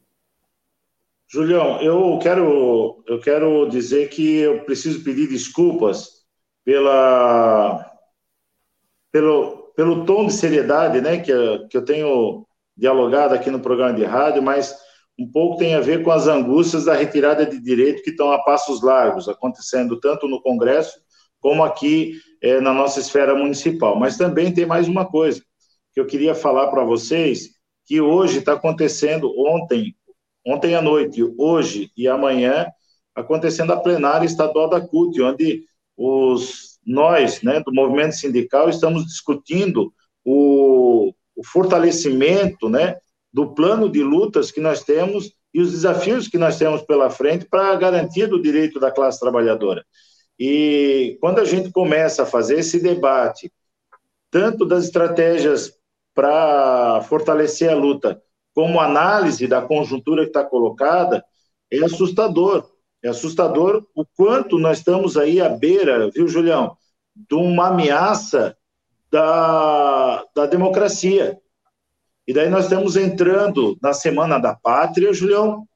Julião, 1.27 1.81
eu 1.81 2.19
quero, 2.21 3.03
eu 3.07 3.19
quero 3.19 3.67
dizer 3.67 4.09
que 4.09 4.37
eu 4.37 4.63
preciso 4.65 5.03
pedir 5.03 5.27
desculpas 5.27 6.23
pela, 6.63 7.91
pelo, 9.11 9.71
pelo 9.75 10.05
tom 10.05 10.27
de 10.27 10.33
seriedade 10.33 11.01
né, 11.01 11.17
que, 11.17 11.31
que 11.69 11.75
eu 11.75 11.83
tenho 11.83 12.45
dialogado 12.77 13.33
aqui 13.33 13.49
no 13.49 13.59
programa 13.59 13.93
de 13.93 14.03
rádio, 14.03 14.43
mas 14.43 14.77
um 15.17 15.29
pouco 15.29 15.57
tem 15.57 15.75
a 15.75 15.79
ver 15.79 16.03
com 16.03 16.11
as 16.11 16.27
angústias 16.27 16.85
da 16.85 16.95
retirada 16.95 17.45
de 17.45 17.59
direito 17.59 18.01
que 18.01 18.09
estão 18.09 18.31
a 18.31 18.43
passos 18.43 18.81
largos, 18.81 19.29
acontecendo 19.29 19.99
tanto 19.99 20.27
no 20.27 20.41
Congresso 20.41 20.99
como 21.39 21.63
aqui 21.63 22.13
é, 22.41 22.59
na 22.61 22.73
nossa 22.73 22.99
esfera 22.99 23.35
municipal. 23.35 23.99
Mas 23.99 24.17
também 24.17 24.53
tem 24.53 24.65
mais 24.65 24.87
uma 24.87 25.05
coisa 25.05 25.43
que 25.93 25.99
eu 25.99 26.05
queria 26.07 26.33
falar 26.33 26.67
para 26.67 26.83
vocês, 26.83 27.49
que 27.85 28.01
hoje 28.01 28.39
está 28.39 28.53
acontecendo, 28.53 29.31
ontem, 29.37 29.93
ontem 30.45 30.73
à 30.73 30.81
noite, 30.81 31.21
hoje 31.37 31.91
e 31.95 32.07
amanhã, 32.07 32.65
acontecendo 33.13 33.73
a 33.73 33.79
plenária 33.79 34.25
estadual 34.25 34.69
da 34.69 34.81
CUT, 34.81 35.21
onde 35.21 35.65
os, 35.95 36.79
nós, 36.85 37.41
né, 37.43 37.59
do 37.59 37.73
movimento 37.73 38.15
sindical, 38.15 38.69
estamos 38.69 39.05
discutindo 39.05 39.93
o, 40.25 41.13
o 41.35 41.45
fortalecimento, 41.45 42.69
né, 42.69 42.95
do 43.33 43.53
plano 43.53 43.89
de 43.89 44.03
lutas 44.03 44.51
que 44.51 44.61
nós 44.61 44.83
temos 44.83 45.33
e 45.53 45.61
os 45.61 45.71
desafios 45.71 46.27
que 46.27 46.37
nós 46.37 46.57
temos 46.57 46.81
pela 46.83 47.09
frente 47.09 47.45
para 47.45 47.71
a 47.71 47.75
garantia 47.75 48.27
do 48.27 48.41
direito 48.41 48.79
da 48.79 48.91
classe 48.91 49.19
trabalhadora. 49.19 49.83
E 50.39 51.17
quando 51.21 51.39
a 51.39 51.45
gente 51.45 51.71
começa 51.71 52.23
a 52.23 52.27
fazer 52.27 52.59
esse 52.59 52.79
debate, 52.79 53.51
tanto 54.31 54.65
das 54.65 54.85
estratégias 54.85 55.73
para 56.13 57.01
fortalecer 57.07 57.69
a 57.69 57.75
luta, 57.75 58.21
como 58.53 58.79
análise 58.79 59.47
da 59.47 59.61
conjuntura 59.61 60.23
que 60.23 60.29
está 60.29 60.43
colocada, 60.43 61.23
é 61.71 61.79
assustador. 61.83 62.69
É 63.03 63.09
assustador 63.09 63.85
o 63.95 64.05
quanto 64.05 64.57
nós 64.57 64.77
estamos 64.77 65.17
aí 65.17 65.41
à 65.41 65.49
beira, 65.49 66.09
viu, 66.09 66.27
Julião, 66.27 66.77
de 67.15 67.35
uma 67.35 67.67
ameaça 67.67 68.55
da, 69.11 70.23
da 70.35 70.45
democracia. 70.45 71.37
E 72.27 72.33
daí 72.33 72.49
nós 72.49 72.65
estamos 72.65 72.95
entrando 72.95 73.77
na 73.81 73.93
Semana 73.93 74.39
da 74.39 74.55
Pátria, 74.55 75.13
Julião, 75.13 75.67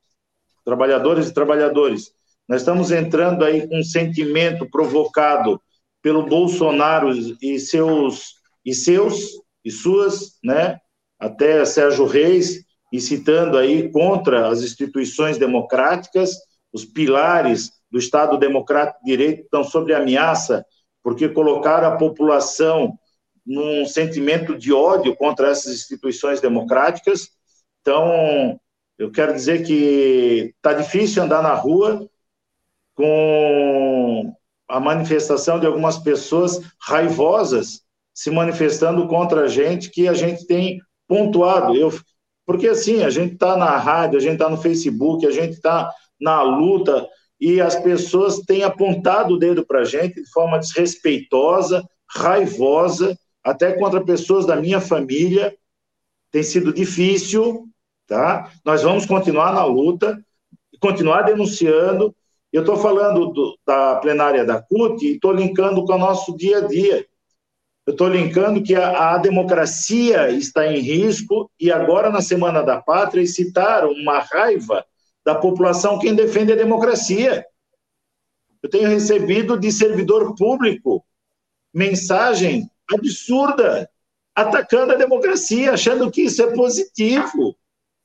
trabalhadores 0.63 1.27
e 1.27 1.33
trabalhadores. 1.33 2.11
Nós 2.47 2.61
estamos 2.61 2.91
entrando 2.91 3.43
aí 3.43 3.67
com 3.67 3.79
um 3.79 3.83
sentimento 3.83 4.69
provocado 4.69 5.61
pelo 6.01 6.25
Bolsonaro 6.25 7.11
e 7.41 7.59
seus 7.59 8.35
e 8.65 8.73
seus 8.73 9.31
e 9.63 9.71
suas, 9.71 10.37
né? 10.43 10.77
Até 11.19 11.65
Sérgio 11.65 12.05
Reis 12.05 12.65
incitando 12.91 13.57
aí 13.57 13.91
contra 13.91 14.47
as 14.47 14.61
instituições 14.61 15.37
democráticas, 15.37 16.35
os 16.71 16.85
pilares 16.85 17.71
do 17.91 17.97
Estado 17.97 18.37
Democrático 18.37 18.99
de 19.03 19.11
Direito 19.11 19.43
estão 19.43 19.63
sob 19.63 19.93
ameaça 19.93 20.65
porque 21.03 21.29
colocaram 21.29 21.87
a 21.87 21.97
população 21.97 22.97
num 23.47 23.85
sentimento 23.85 24.57
de 24.57 24.73
ódio 24.73 25.15
contra 25.15 25.49
essas 25.49 25.73
instituições 25.73 26.41
democráticas. 26.41 27.29
Então, 27.81 28.59
eu 28.99 29.09
quero 29.09 29.33
dizer 29.33 29.65
que 29.65 30.53
está 30.57 30.73
difícil 30.73 31.23
andar 31.23 31.41
na 31.41 31.53
rua 31.53 32.07
com 32.93 34.33
a 34.67 34.79
manifestação 34.79 35.59
de 35.59 35.65
algumas 35.65 35.97
pessoas 35.97 36.59
raivosas 36.81 37.81
se 38.13 38.29
manifestando 38.29 39.07
contra 39.07 39.41
a 39.41 39.47
gente, 39.47 39.89
que 39.89 40.07
a 40.07 40.13
gente 40.13 40.45
tem 40.45 40.81
pontuado. 41.07 41.75
Eu, 41.75 41.93
porque 42.45 42.67
assim, 42.67 43.03
a 43.03 43.09
gente 43.09 43.33
está 43.33 43.55
na 43.55 43.77
rádio, 43.77 44.17
a 44.17 44.21
gente 44.21 44.33
está 44.33 44.49
no 44.49 44.57
Facebook, 44.57 45.25
a 45.25 45.31
gente 45.31 45.53
está 45.53 45.89
na 46.19 46.41
luta 46.41 47.07
e 47.39 47.61
as 47.61 47.75
pessoas 47.75 48.39
têm 48.39 48.63
apontado 48.63 49.35
o 49.35 49.37
dedo 49.37 49.65
para 49.65 49.81
a 49.81 49.85
gente 49.85 50.15
de 50.15 50.29
forma 50.31 50.57
desrespeitosa, 50.57 51.87
raivosa, 52.09 53.17
até 53.47 53.71
contra 53.71 54.03
pessoas 54.03 54.45
da 54.45 54.57
minha 54.57 54.81
família. 54.81 55.55
Tem 56.29 56.43
sido 56.43 56.73
difícil, 56.73 57.65
tá? 58.05 58.51
Nós 58.65 58.83
vamos 58.83 59.05
continuar 59.05 59.53
na 59.53 59.63
luta, 59.63 60.21
continuar 60.81 61.21
denunciando. 61.21 62.13
Eu 62.51 62.61
estou 62.61 62.75
falando 62.75 63.27
do, 63.27 63.57
da 63.65 63.95
plenária 63.95 64.43
da 64.43 64.61
CUT 64.61 65.05
e 65.05 65.13
estou 65.13 65.31
linkando 65.31 65.85
com 65.85 65.93
o 65.93 65.97
nosso 65.97 66.35
dia 66.35 66.57
a 66.57 66.67
dia. 66.67 67.07
Eu 67.85 67.93
estou 67.93 68.09
linkando 68.09 68.61
que 68.61 68.75
a, 68.75 69.13
a, 69.13 69.17
democracia 69.17 70.29
está 70.29 70.67
em 70.67 70.79
risco 70.81 71.49
e 71.57 71.71
agora, 71.71 72.09
na 72.09 72.19
Semana 72.19 72.61
da 72.61 72.81
Pátria, 72.81 73.25
citaram 73.25 73.91
uma 73.93 74.19
raiva 74.19 74.85
da 75.25 75.33
população 75.33 75.99
quem 75.99 76.13
defende 76.13 76.51
a 76.51 76.57
democracia. 76.57 77.45
Eu 78.61 78.69
tenho 78.69 78.89
recebido 78.89 79.57
de 79.57 79.71
servidor 79.71 80.35
público 80.35 81.05
mensagem 81.73 82.69
absurda, 82.93 83.89
atacando 84.35 84.93
a 84.93 84.97
democracia, 84.97 85.73
achando 85.73 86.11
que 86.11 86.21
isso 86.23 86.41
é 86.41 86.53
positivo. 86.53 87.57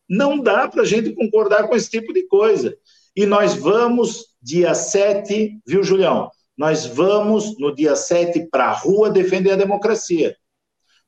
Não 0.08 0.38
dá 0.38 0.68
para 0.68 0.82
a 0.82 0.86
gente 0.86 1.12
concordar 1.12 1.68
com 1.68 1.76
esse 1.76 1.90
tipo 1.90 2.12
de 2.12 2.26
coisa. 2.26 2.76
E 3.14 3.26
nós 3.26 3.54
vamos, 3.54 4.26
dia 4.40 4.74
7, 4.74 5.60
viu, 5.66 5.82
Julião? 5.82 6.30
Nós 6.56 6.86
vamos, 6.86 7.58
no 7.58 7.74
dia 7.74 7.96
7, 7.96 8.48
para 8.50 8.66
a 8.66 8.72
rua 8.72 9.10
defender 9.10 9.52
a 9.52 9.56
democracia. 9.56 10.36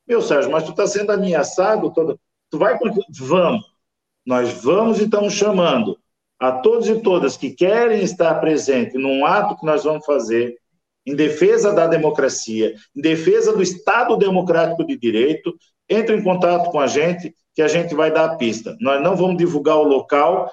Meu 0.06 0.20
Sérgio, 0.20 0.50
mas 0.50 0.64
tu 0.64 0.70
está 0.70 0.86
sendo 0.86 1.12
ameaçado? 1.12 1.92
Todo... 1.92 2.20
Tu 2.50 2.58
vai. 2.58 2.78
Vamos. 3.18 3.64
Nós 4.24 4.62
vamos 4.62 5.00
e 5.00 5.04
estamos 5.04 5.32
chamando 5.32 5.98
a 6.38 6.52
todos 6.52 6.88
e 6.88 7.00
todas 7.00 7.36
que 7.36 7.50
querem 7.50 8.02
estar 8.02 8.34
presentes 8.36 9.00
num 9.00 9.24
ato 9.24 9.56
que 9.56 9.66
nós 9.66 9.84
vamos 9.84 10.04
fazer 10.04 10.58
em 11.06 11.14
defesa 11.14 11.72
da 11.72 11.86
democracia, 11.86 12.74
em 12.96 13.00
defesa 13.00 13.52
do 13.52 13.62
Estado 13.62 14.16
democrático 14.16 14.86
de 14.86 14.96
direito, 14.96 15.54
entre 15.88 16.16
em 16.16 16.22
contato 16.22 16.70
com 16.70 16.80
a 16.80 16.86
gente, 16.86 17.34
que 17.54 17.62
a 17.62 17.68
gente 17.68 17.94
vai 17.94 18.10
dar 18.10 18.24
a 18.24 18.36
pista. 18.36 18.76
Nós 18.80 19.02
não 19.02 19.14
vamos 19.14 19.36
divulgar 19.36 19.76
o 19.76 19.84
local 19.84 20.50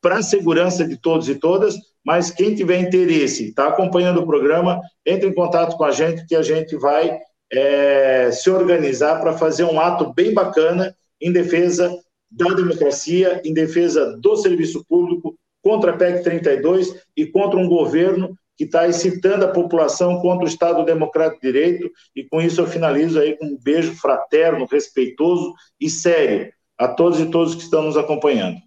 para 0.00 0.18
a 0.18 0.22
segurança 0.22 0.86
de 0.86 0.96
todos 0.96 1.28
e 1.28 1.34
todas, 1.36 1.76
mas 2.04 2.30
quem 2.30 2.54
tiver 2.54 2.78
interesse, 2.78 3.48
está 3.48 3.68
acompanhando 3.68 4.20
o 4.20 4.26
programa, 4.26 4.80
entre 5.04 5.28
em 5.28 5.34
contato 5.34 5.76
com 5.76 5.84
a 5.84 5.90
gente, 5.90 6.26
que 6.26 6.36
a 6.36 6.42
gente 6.42 6.76
vai 6.76 7.18
é, 7.52 8.30
se 8.30 8.50
organizar 8.50 9.20
para 9.20 9.32
fazer 9.32 9.64
um 9.64 9.80
ato 9.80 10.12
bem 10.12 10.32
bacana 10.34 10.94
em 11.20 11.32
defesa 11.32 11.92
da 12.30 12.48
democracia, 12.48 13.40
em 13.44 13.52
defesa 13.52 14.16
do 14.18 14.36
serviço 14.36 14.84
público, 14.84 15.36
contra 15.62 15.92
a 15.92 15.96
PEC 15.96 16.22
32 16.22 16.94
e 17.16 17.26
contra 17.26 17.58
um 17.58 17.68
governo 17.68 18.36
que 18.56 18.64
está 18.64 18.88
excitando 18.88 19.44
a 19.44 19.52
população 19.52 20.20
contra 20.20 20.44
o 20.44 20.48
Estado 20.48 20.84
Democrático 20.84 21.40
de 21.40 21.52
Direito, 21.52 21.90
e 22.14 22.24
com 22.24 22.40
isso 22.40 22.60
eu 22.60 22.66
finalizo 22.66 23.20
aí 23.20 23.36
com 23.36 23.46
um 23.46 23.58
beijo 23.62 23.94
fraterno, 23.94 24.66
respeitoso 24.70 25.52
e 25.80 25.90
sério 25.90 26.52
a 26.78 26.88
todos 26.88 27.18
e 27.20 27.26
todas 27.26 27.54
que 27.54 27.62
estão 27.62 27.82
nos 27.82 27.96
acompanhando. 27.96 28.58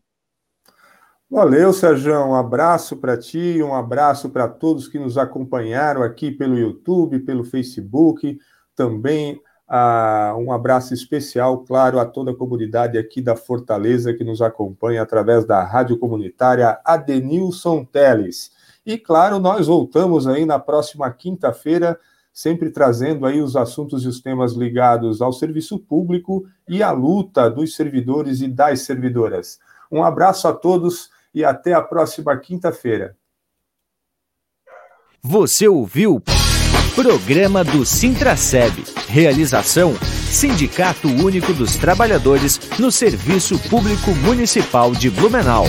Valeu, 1.30 1.72
Sérgio. 1.72 2.14
Um 2.26 2.34
abraço 2.34 2.98
para 2.98 3.16
ti, 3.16 3.62
um 3.62 3.76
abraço 3.76 4.30
para 4.30 4.48
todos 4.48 4.88
que 4.88 4.98
nos 4.98 5.16
acompanharam 5.16 6.02
aqui 6.02 6.32
pelo 6.32 6.58
YouTube, 6.58 7.20
pelo 7.20 7.44
Facebook, 7.44 8.40
também 8.76 9.40
uh, 9.70 10.36
um 10.40 10.52
abraço 10.52 10.92
especial, 10.92 11.60
claro, 11.60 12.00
a 12.00 12.06
toda 12.06 12.32
a 12.32 12.36
comunidade 12.36 12.98
aqui 12.98 13.22
da 13.22 13.36
Fortaleza 13.36 14.12
que 14.12 14.24
nos 14.24 14.42
acompanha 14.42 15.04
através 15.04 15.46
da 15.46 15.64
rádio 15.64 16.00
comunitária 16.00 16.80
Adenilson 16.84 17.86
Teles. 17.86 18.52
E 18.90 18.98
claro, 18.98 19.38
nós 19.38 19.68
voltamos 19.68 20.26
aí 20.26 20.48
na 20.48 20.58
próxima 20.58 21.12
quinta-feira, 21.12 22.00
sempre 22.34 22.72
trazendo 22.72 23.24
aí 23.24 23.40
os 23.40 23.56
assuntos 23.56 24.04
e 24.04 24.08
os 24.08 24.20
temas 24.20 24.54
ligados 24.54 25.22
ao 25.22 25.32
serviço 25.32 25.78
público 25.78 26.44
e 26.68 26.82
à 26.82 26.90
luta 26.90 27.52
dos 27.52 27.76
servidores 27.76 28.42
e 28.42 28.48
das 28.48 28.82
servidoras. 28.82 29.60
Um 29.92 30.04
abraço 30.04 30.48
a 30.48 30.54
todos 30.54 31.12
e 31.32 31.46
até 31.46 31.72
a 31.72 31.84
próxima 31.84 32.36
quinta-feira. 32.36 33.16
Você 35.22 35.68
ouviu 35.68 36.20
Programa 36.96 37.64
do 37.64 37.86
Sintraceb. 37.86 38.74
Realização 39.08 39.94
Sindicato 40.32 41.08
Único 41.08 41.54
dos 41.54 41.76
Trabalhadores 41.76 42.60
no 42.80 42.92
Serviço 42.92 43.60
Público 43.70 44.16
Municipal 44.16 44.94
de 44.94 45.12
Blumenau. 45.12 45.66